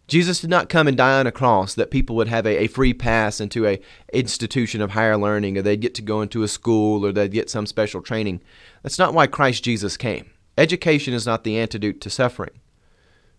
Jesus 0.07 0.41
did 0.41 0.51
not 0.51 0.69
come 0.69 0.87
and 0.87 0.97
die 0.97 1.19
on 1.19 1.27
a 1.27 1.33
cross 1.33 1.75
that 1.75 1.91
people 1.91 2.15
would 2.15 2.29
have 2.29 2.47
a, 2.47 2.65
a, 2.65 2.67
free 2.69 2.95
pass 2.95 3.41
into 3.41 3.67
a 3.67 3.81
institution 4.13 4.81
of 4.81 4.93
higher 4.93 5.17
learning 5.17 5.59
or 5.59 5.63
they'd 5.63 5.81
get 5.81 5.95
to 5.97 6.03
go 6.03 6.23
into 6.23 6.45
a 6.45 6.49
school 6.49 7.05
or 7.05 7.11
they'd 7.11 7.33
get 7.33 7.51
some 7.51 7.67
special 7.67 8.01
training. 8.01 8.41
That's 8.83 8.99
not 8.99 9.15
why 9.15 9.27
Christ 9.27 9.65
Jesus 9.65 9.97
came. 9.97 10.31
Education 10.57 11.13
is 11.13 11.27
not 11.27 11.43
the 11.43 11.59
antidote 11.59 12.01
to 12.03 12.11
suffering. 12.11 12.61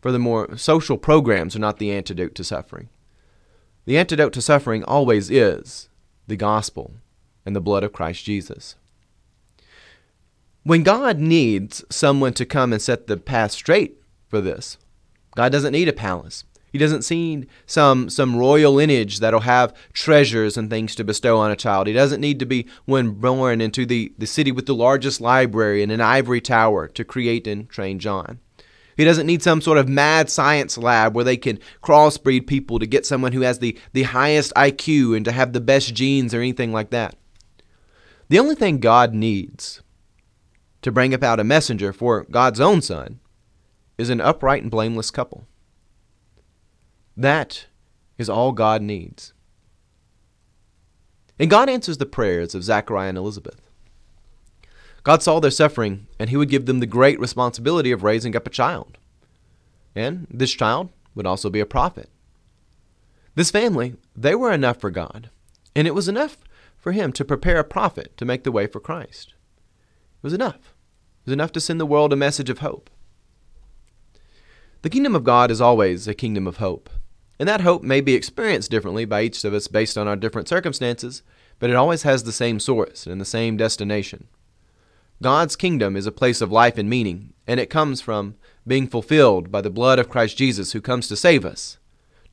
Furthermore, 0.01 0.57
social 0.57 0.97
programs 0.97 1.55
are 1.55 1.59
not 1.59 1.79
the 1.79 1.91
antidote 1.91 2.35
to 2.35 2.43
suffering. 2.43 2.89
The 3.85 3.97
antidote 3.97 4.33
to 4.33 4.41
suffering 4.41 4.83
always 4.83 5.31
is 5.31 5.87
the 6.27 6.35
gospel 6.35 6.91
and 7.45 7.55
the 7.55 7.61
blood 7.61 7.83
of 7.83 7.93
Christ 7.93 8.25
Jesus. 8.25 8.75
When 10.63 10.83
God 10.83 11.17
needs 11.17 11.85
someone 11.89 12.33
to 12.33 12.45
come 12.45 12.73
and 12.73 12.81
set 12.81 13.07
the 13.07 13.15
path 13.15 13.53
straight 13.53 14.01
for 14.27 14.41
this, 14.41 14.77
God 15.33 15.51
doesn't 15.51 15.71
need 15.71 15.87
a 15.87 15.93
palace. 15.93 16.43
He 16.71 16.77
doesn't 16.77 17.09
need 17.09 17.47
some 17.65 18.09
some 18.09 18.35
royal 18.35 18.73
lineage 18.73 19.19
that'll 19.19 19.41
have 19.41 19.73
treasures 19.93 20.57
and 20.57 20.69
things 20.69 20.95
to 20.95 21.03
bestow 21.03 21.37
on 21.39 21.51
a 21.51 21.55
child. 21.55 21.87
He 21.87 21.93
doesn't 21.93 22.21
need 22.21 22.39
to 22.39 22.45
be 22.45 22.67
when 22.85 23.11
born 23.11 23.61
into 23.61 23.85
the, 23.85 24.13
the 24.17 24.27
city 24.27 24.51
with 24.51 24.65
the 24.65 24.75
largest 24.75 25.21
library 25.21 25.81
and 25.81 25.91
an 25.91 26.01
ivory 26.01 26.41
tower 26.41 26.87
to 26.89 27.05
create 27.05 27.47
and 27.47 27.69
train 27.69 27.99
John. 27.99 28.39
He 28.97 29.05
doesn't 29.05 29.27
need 29.27 29.43
some 29.43 29.61
sort 29.61 29.77
of 29.77 29.87
mad 29.87 30.29
science 30.29 30.75
lab 30.77 31.15
where 31.15 31.23
they 31.23 31.37
can 31.37 31.59
crossbreed 31.83 32.47
people 32.47 32.79
to 32.79 32.87
get 32.87 33.05
someone 33.05 33.31
who 33.31 33.41
has 33.41 33.59
the, 33.59 33.77
the 33.93 34.03
highest 34.03 34.51
IQ 34.55 35.15
and 35.15 35.23
to 35.23 35.31
have 35.31 35.53
the 35.53 35.61
best 35.61 35.93
genes 35.93 36.33
or 36.33 36.39
anything 36.39 36.73
like 36.73 36.89
that. 36.89 37.15
The 38.29 38.39
only 38.39 38.55
thing 38.55 38.79
God 38.79 39.13
needs 39.13 39.81
to 40.81 40.91
bring 40.91 41.13
about 41.13 41.39
a 41.39 41.43
messenger 41.43 41.93
for 41.93 42.25
God's 42.31 42.59
own 42.59 42.81
Son 42.81 43.19
is 43.99 44.09
an 44.09 44.19
upright 44.19 44.63
and 44.63 44.71
blameless 44.71 45.11
couple. 45.11 45.47
That 47.17 47.65
is 48.19 48.29
all 48.29 48.51
God 48.51 48.83
needs. 48.83 49.33
And 51.39 51.49
God 51.49 51.67
answers 51.67 51.97
the 51.97 52.05
prayers 52.05 52.53
of 52.53 52.63
Zachariah 52.63 53.09
and 53.09 53.17
Elizabeth. 53.17 53.61
God 55.03 55.23
saw 55.23 55.39
their 55.39 55.51
suffering, 55.51 56.07
and 56.19 56.29
He 56.29 56.37
would 56.37 56.49
give 56.49 56.67
them 56.67 56.79
the 56.79 56.85
great 56.85 57.19
responsibility 57.19 57.91
of 57.91 58.03
raising 58.03 58.35
up 58.35 58.45
a 58.45 58.51
child. 58.51 58.97
And 59.95 60.27
this 60.29 60.51
child 60.51 60.89
would 61.15 61.25
also 61.25 61.49
be 61.49 61.59
a 61.59 61.65
prophet. 61.65 62.09
This 63.33 63.51
family, 63.51 63.95
they 64.15 64.35
were 64.35 64.51
enough 64.51 64.79
for 64.79 64.91
God, 64.91 65.29
and 65.75 65.87
it 65.87 65.95
was 65.95 66.07
enough 66.07 66.37
for 66.77 66.91
Him 66.91 67.11
to 67.13 67.25
prepare 67.25 67.57
a 67.57 67.63
prophet 67.63 68.15
to 68.17 68.25
make 68.25 68.43
the 68.43 68.51
way 68.51 68.67
for 68.67 68.79
Christ. 68.79 69.29
It 69.29 70.23
was 70.23 70.33
enough. 70.33 70.73
It 71.21 71.27
was 71.27 71.33
enough 71.33 71.51
to 71.53 71.61
send 71.61 71.79
the 71.79 71.85
world 71.85 72.13
a 72.13 72.15
message 72.15 72.49
of 72.49 72.59
hope. 72.59 72.89
The 74.81 74.89
kingdom 74.89 75.15
of 75.15 75.23
God 75.23 75.49
is 75.49 75.61
always 75.61 76.07
a 76.07 76.13
kingdom 76.13 76.47
of 76.47 76.57
hope. 76.57 76.89
And 77.39 77.47
that 77.47 77.61
hope 77.61 77.83
may 77.83 78.01
be 78.01 78.15
experienced 78.15 78.71
differently 78.71 79.05
by 79.05 79.21
each 79.21 79.43
of 79.43 79.53
us 79.53 79.67
based 79.67 79.97
on 79.97 80.07
our 80.07 80.15
different 80.15 80.47
circumstances, 80.47 81.21
but 81.59 81.69
it 81.69 81.75
always 81.75 82.03
has 82.03 82.23
the 82.23 82.31
same 82.31 82.59
source 82.59 83.05
and 83.05 83.21
the 83.21 83.25
same 83.25 83.57
destination. 83.57 84.27
God's 85.21 85.55
kingdom 85.55 85.95
is 85.95 86.05
a 86.05 86.11
place 86.11 86.41
of 86.41 86.51
life 86.51 86.77
and 86.77 86.89
meaning, 86.89 87.33
and 87.47 87.59
it 87.59 87.69
comes 87.69 88.01
from 88.01 88.35
being 88.65 88.87
fulfilled 88.87 89.51
by 89.51 89.61
the 89.61 89.69
blood 89.69 89.97
of 89.99 90.09
Christ 90.09 90.37
Jesus 90.37 90.73
who 90.73 90.81
comes 90.81 91.07
to 91.07 91.15
save 91.15 91.45
us. 91.45 91.77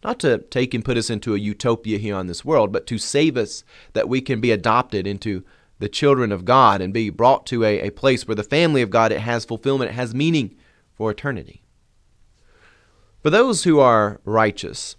Not 0.02 0.18
to 0.20 0.38
take 0.38 0.74
and 0.74 0.84
put 0.84 0.98
us 0.98 1.08
into 1.08 1.34
a 1.34 1.38
utopia 1.38 1.96
here 1.96 2.14
on 2.14 2.26
this 2.26 2.44
world, 2.44 2.72
but 2.72 2.86
to 2.88 2.98
save 2.98 3.38
us 3.38 3.64
that 3.94 4.08
we 4.08 4.20
can 4.20 4.40
be 4.40 4.50
adopted 4.50 5.06
into 5.06 5.44
the 5.78 5.88
children 5.88 6.30
of 6.30 6.44
God 6.44 6.80
and 6.80 6.92
be 6.92 7.08
brought 7.10 7.46
to 7.46 7.64
a, 7.64 7.80
a 7.80 7.90
place 7.90 8.28
where 8.28 8.34
the 8.34 8.42
family 8.42 8.82
of 8.82 8.90
God 8.90 9.12
it 9.12 9.20
has 9.20 9.44
fulfillment, 9.44 9.90
it 9.90 9.94
has 9.94 10.14
meaning 10.14 10.54
for 10.94 11.10
eternity. 11.10 11.63
For 13.24 13.30
those 13.30 13.64
who 13.64 13.80
are 13.80 14.20
righteous, 14.26 14.96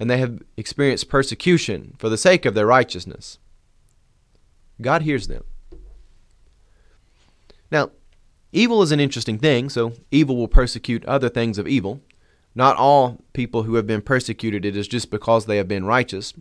and 0.00 0.10
they 0.10 0.18
have 0.18 0.42
experienced 0.56 1.08
persecution 1.08 1.94
for 1.96 2.08
the 2.08 2.16
sake 2.16 2.44
of 2.44 2.54
their 2.54 2.66
righteousness, 2.66 3.38
God 4.82 5.02
hears 5.02 5.28
them. 5.28 5.44
Now, 7.70 7.92
evil 8.50 8.82
is 8.82 8.90
an 8.90 8.98
interesting 8.98 9.38
thing, 9.38 9.68
so 9.68 9.92
evil 10.10 10.36
will 10.36 10.48
persecute 10.48 11.04
other 11.04 11.28
things 11.28 11.58
of 11.58 11.68
evil. 11.68 12.00
Not 12.56 12.76
all 12.76 13.22
people 13.34 13.62
who 13.62 13.76
have 13.76 13.86
been 13.86 14.02
persecuted, 14.02 14.64
it 14.64 14.76
is 14.76 14.88
just 14.88 15.08
because 15.08 15.46
they 15.46 15.58
have 15.58 15.68
been 15.68 15.84
righteous. 15.84 16.34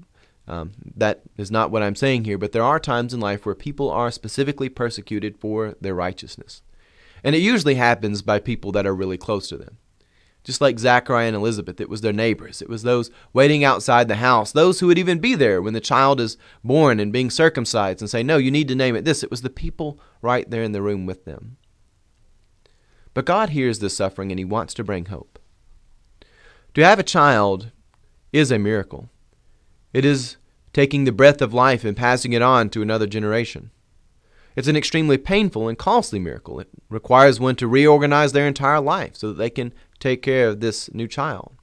Um, 0.47 0.71
that 0.95 1.21
is 1.37 1.51
not 1.51 1.69
what 1.69 1.83
I'm 1.83 1.95
saying 1.95 2.23
here, 2.23 2.39
but 2.39 2.53
there 2.53 2.63
are 2.63 2.79
times 2.79 3.13
in 3.13 3.19
life 3.19 3.45
where 3.45 3.53
people 3.53 3.91
are 3.91 4.09
specifically 4.09 4.67
persecuted 4.67 5.37
for 5.37 5.75
their 5.79 5.93
righteousness. 5.93 6.63
And 7.23 7.35
it 7.35 7.43
usually 7.43 7.75
happens 7.75 8.23
by 8.23 8.39
people 8.39 8.71
that 8.71 8.87
are 8.87 8.95
really 8.95 9.19
close 9.19 9.47
to 9.49 9.57
them. 9.57 9.77
Just 10.47 10.61
like 10.61 10.79
Zachariah 10.79 11.27
and 11.27 11.35
Elizabeth, 11.35 11.81
it 11.81 11.89
was 11.89 11.99
their 11.99 12.13
neighbors. 12.13 12.61
It 12.61 12.69
was 12.69 12.83
those 12.83 13.11
waiting 13.33 13.65
outside 13.65 14.07
the 14.07 14.15
house, 14.15 14.53
those 14.53 14.79
who 14.79 14.87
would 14.87 14.97
even 14.97 15.19
be 15.19 15.35
there 15.35 15.61
when 15.61 15.73
the 15.73 15.81
child 15.81 16.21
is 16.21 16.37
born 16.63 17.01
and 17.01 17.11
being 17.11 17.29
circumcised 17.29 17.99
and 17.99 18.09
say, 18.09 18.23
No, 18.23 18.37
you 18.37 18.49
need 18.49 18.69
to 18.69 18.75
name 18.75 18.95
it 18.95 19.03
this. 19.03 19.23
It 19.23 19.29
was 19.29 19.41
the 19.41 19.49
people 19.49 19.99
right 20.21 20.49
there 20.49 20.63
in 20.63 20.71
the 20.71 20.81
room 20.81 21.05
with 21.05 21.25
them. 21.25 21.57
But 23.13 23.25
God 23.25 23.49
hears 23.49 23.79
this 23.79 23.97
suffering 23.97 24.31
and 24.31 24.39
He 24.39 24.45
wants 24.45 24.73
to 24.75 24.85
bring 24.85 25.07
hope. 25.07 25.37
To 26.75 26.85
have 26.85 26.97
a 26.97 27.03
child 27.03 27.73
is 28.31 28.49
a 28.49 28.57
miracle. 28.57 29.09
It 29.91 30.05
is 30.05 30.37
taking 30.71 31.03
the 31.03 31.11
breath 31.11 31.41
of 31.41 31.53
life 31.53 31.83
and 31.83 31.97
passing 31.97 32.31
it 32.31 32.41
on 32.41 32.69
to 32.69 32.81
another 32.81 33.05
generation. 33.05 33.71
It's 34.57 34.67
an 34.67 34.75
extremely 34.75 35.19
painful 35.19 35.67
and 35.67 35.77
costly 35.77 36.17
miracle. 36.17 36.59
It 36.59 36.67
requires 36.89 37.39
one 37.39 37.55
to 37.57 37.67
reorganize 37.67 38.31
their 38.31 38.47
entire 38.47 38.81
life 38.81 39.15
so 39.15 39.27
that 39.27 39.37
they 39.37 39.51
can 39.51 39.71
take 39.99 40.23
care 40.23 40.47
of 40.47 40.61
this 40.61 40.91
new 40.95 41.07
child. 41.07 41.55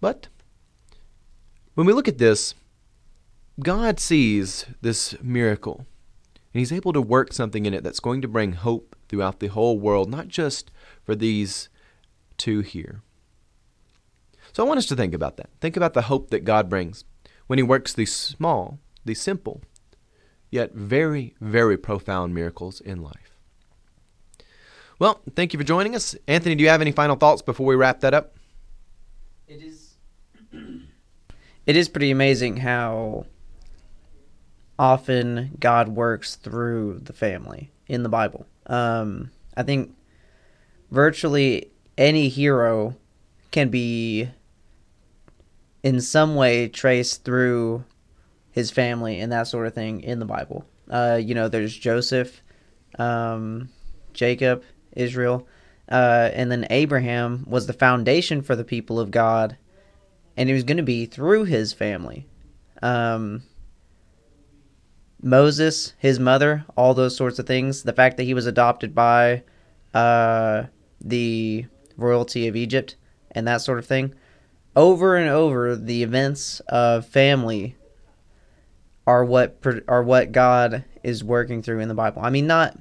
But 0.00 0.28
when 1.74 1.88
we 1.88 1.92
look 1.92 2.06
at 2.06 2.18
this, 2.18 2.54
God 3.58 3.98
sees 3.98 4.64
this 4.80 5.20
miracle 5.20 5.86
and 6.54 6.60
He's 6.60 6.72
able 6.72 6.92
to 6.92 7.02
work 7.02 7.32
something 7.32 7.66
in 7.66 7.74
it 7.74 7.82
that's 7.82 7.98
going 7.98 8.22
to 8.22 8.28
bring 8.28 8.52
hope 8.52 8.94
throughout 9.08 9.40
the 9.40 9.48
whole 9.48 9.76
world, 9.76 10.08
not 10.08 10.28
just 10.28 10.70
for 11.02 11.16
these 11.16 11.68
two 12.36 12.60
here. 12.60 13.02
So 14.52 14.64
I 14.64 14.68
want 14.68 14.78
us 14.78 14.86
to 14.86 14.96
think 14.96 15.14
about 15.14 15.36
that. 15.38 15.50
Think 15.60 15.76
about 15.76 15.94
the 15.94 16.02
hope 16.02 16.30
that 16.30 16.44
God 16.44 16.70
brings 16.70 17.04
when 17.48 17.58
He 17.58 17.64
works 17.64 17.92
these 17.92 18.14
small, 18.14 18.78
these 19.04 19.20
simple, 19.20 19.62
yet 20.50 20.74
very, 20.74 21.34
very 21.40 21.76
profound 21.76 22.34
miracles 22.34 22.80
in 22.80 23.02
life. 23.02 23.30
Well, 24.98 25.20
thank 25.34 25.52
you 25.52 25.58
for 25.58 25.64
joining 25.64 25.94
us. 25.94 26.14
Anthony, 26.28 26.54
do 26.54 26.62
you 26.62 26.68
have 26.68 26.82
any 26.82 26.92
final 26.92 27.16
thoughts 27.16 27.40
before 27.40 27.66
we 27.66 27.74
wrap 27.74 28.00
that 28.00 28.12
up? 28.12 28.34
It 29.48 29.62
is. 29.62 29.94
it 31.66 31.76
is 31.76 31.88
pretty 31.88 32.10
amazing 32.10 32.58
how 32.58 33.24
often 34.78 35.56
God 35.58 35.88
works 35.88 36.36
through 36.36 37.00
the 37.02 37.12
family 37.12 37.70
in 37.86 38.02
the 38.02 38.08
Bible. 38.08 38.46
Um, 38.66 39.30
I 39.56 39.62
think 39.62 39.94
virtually 40.90 41.70
any 41.96 42.28
hero 42.28 42.96
can 43.50 43.68
be 43.68 44.28
in 45.82 46.00
some 46.00 46.34
way 46.34 46.68
traced 46.68 47.24
through 47.24 47.84
his 48.50 48.70
family 48.70 49.20
and 49.20 49.30
that 49.32 49.46
sort 49.46 49.66
of 49.66 49.74
thing 49.74 50.00
in 50.00 50.18
the 50.18 50.26
Bible. 50.26 50.64
Uh, 50.88 51.20
you 51.22 51.34
know, 51.34 51.48
there's 51.48 51.76
Joseph, 51.76 52.42
um, 52.98 53.68
Jacob, 54.12 54.64
Israel, 54.92 55.46
uh, 55.88 56.30
and 56.32 56.50
then 56.50 56.66
Abraham 56.70 57.44
was 57.48 57.66
the 57.66 57.72
foundation 57.72 58.42
for 58.42 58.56
the 58.56 58.64
people 58.64 58.98
of 58.98 59.10
God, 59.10 59.56
and 60.36 60.48
it 60.48 60.52
was 60.52 60.64
going 60.64 60.76
to 60.76 60.82
be 60.82 61.06
through 61.06 61.44
his 61.44 61.72
family. 61.72 62.26
Um, 62.82 63.42
Moses, 65.22 65.94
his 65.98 66.18
mother, 66.18 66.64
all 66.76 66.94
those 66.94 67.16
sorts 67.16 67.38
of 67.38 67.46
things. 67.46 67.82
The 67.82 67.92
fact 67.92 68.16
that 68.16 68.24
he 68.24 68.34
was 68.34 68.46
adopted 68.46 68.94
by 68.94 69.42
uh, 69.92 70.64
the 71.00 71.66
royalty 71.96 72.48
of 72.48 72.56
Egypt 72.56 72.96
and 73.32 73.46
that 73.46 73.60
sort 73.60 73.78
of 73.78 73.86
thing. 73.86 74.14
Over 74.74 75.16
and 75.16 75.28
over, 75.28 75.76
the 75.76 76.02
events 76.02 76.60
of 76.68 77.06
family 77.06 77.76
are 79.10 79.24
what 79.24 79.56
are 79.88 80.04
what 80.04 80.30
God 80.30 80.84
is 81.02 81.24
working 81.24 81.62
through 81.62 81.80
in 81.80 81.88
the 81.88 81.94
Bible. 81.94 82.22
I 82.22 82.30
mean, 82.30 82.46
not 82.46 82.78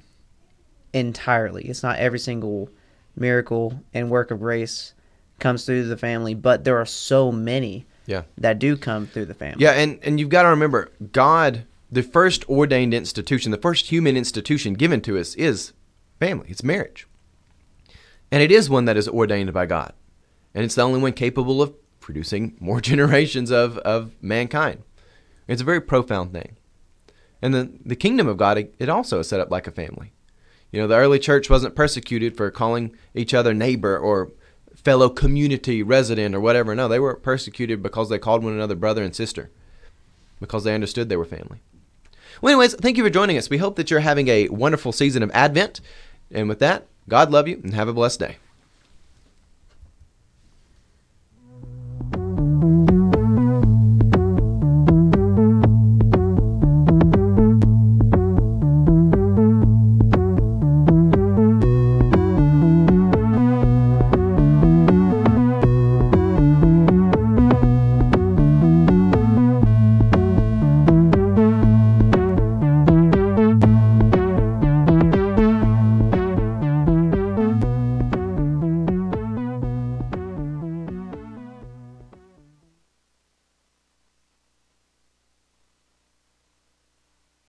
entirely. 0.94 1.64
It's 1.66 1.82
not 1.82 1.98
every 1.98 2.20
single 2.20 2.70
miracle 3.16 3.84
and 3.96 4.12
work 4.12 4.30
of 4.30 4.40
grace 4.40 4.94
comes 5.40 5.66
through 5.66 5.88
the 5.88 5.98
family, 5.98 6.36
but 6.36 6.64
there 6.66 6.78
are 6.78 6.86
so 6.86 7.32
many 7.32 7.88
yeah. 8.06 8.24
that 8.38 8.60
do 8.60 8.78
come 8.78 9.08
through 9.08 9.26
the 9.26 9.34
family. 9.34 9.64
Yeah, 9.64 9.72
and, 9.72 10.00
and 10.04 10.20
you've 10.20 10.30
got 10.30 10.44
to 10.44 10.50
remember, 10.50 10.92
God, 11.12 11.66
the 11.92 12.04
first 12.04 12.48
ordained 12.48 12.94
institution, 12.94 13.52
the 13.52 13.58
first 13.58 13.88
human 13.88 14.16
institution 14.16 14.76
given 14.76 15.02
to 15.02 15.18
us 15.18 15.34
is 15.34 15.74
family, 16.20 16.48
it's 16.50 16.64
marriage. 16.64 17.08
And 18.32 18.44
it 18.44 18.52
is 18.52 18.70
one 18.70 18.86
that 18.86 18.98
is 18.98 19.08
ordained 19.08 19.52
by 19.52 19.66
God. 19.66 19.94
And 20.54 20.64
it's 20.64 20.76
the 20.76 20.84
only 20.84 21.00
one 21.00 21.14
capable 21.14 21.60
of 21.60 21.74
producing 22.00 22.56
more 22.60 22.82
generations 22.92 23.50
of, 23.50 23.80
of 23.80 24.14
mankind. 24.22 24.84
It's 25.50 25.62
a 25.62 25.66
very 25.66 25.82
profound 25.82 26.32
thing. 26.32 26.56
And 27.42 27.54
the, 27.54 27.72
the 27.84 27.96
kingdom 27.96 28.28
of 28.28 28.38
God, 28.38 28.70
it 28.78 28.90
also 28.90 29.20
is 29.20 29.28
set 29.30 29.40
up 29.40 29.50
like 29.50 29.68
a 29.68 29.72
family. 29.72 30.14
You 30.72 30.80
know, 30.80 30.88
the 30.88 30.98
early 30.98 31.20
church 31.20 31.50
wasn't 31.50 31.76
persecuted 31.76 32.38
for 32.38 32.52
calling 32.52 32.96
each 33.16 33.34
other 33.34 33.54
neighbor 33.54 33.98
or 33.98 34.32
fellow 34.76 35.10
community 35.10 35.82
resident 35.82 36.36
or 36.36 36.40
whatever. 36.40 36.76
No, 36.76 36.88
they 36.88 37.00
were 37.00 37.16
persecuted 37.16 37.82
because 37.82 38.10
they 38.10 38.20
called 38.20 38.44
one 38.44 38.54
another 38.54 38.76
brother 38.76 39.04
and 39.04 39.16
sister, 39.16 39.50
because 40.40 40.64
they 40.64 40.76
understood 40.76 41.10
they 41.10 41.18
were 41.18 41.26
family. 41.26 41.62
Well, 42.42 42.54
anyways, 42.54 42.76
thank 42.76 42.98
you 42.98 43.04
for 43.04 43.10
joining 43.10 43.38
us. 43.38 43.50
We 43.50 43.58
hope 43.58 43.76
that 43.78 43.90
you're 43.90 44.02
having 44.02 44.28
a 44.28 44.50
wonderful 44.50 44.92
season 44.92 45.24
of 45.24 45.32
Advent. 45.32 45.82
And 46.32 46.48
with 46.48 46.60
that, 46.60 46.86
God 47.08 47.32
love 47.32 47.48
you 47.48 47.60
and 47.64 47.74
have 47.74 47.88
a 47.88 47.94
blessed 47.94 48.20
day. 48.20 48.38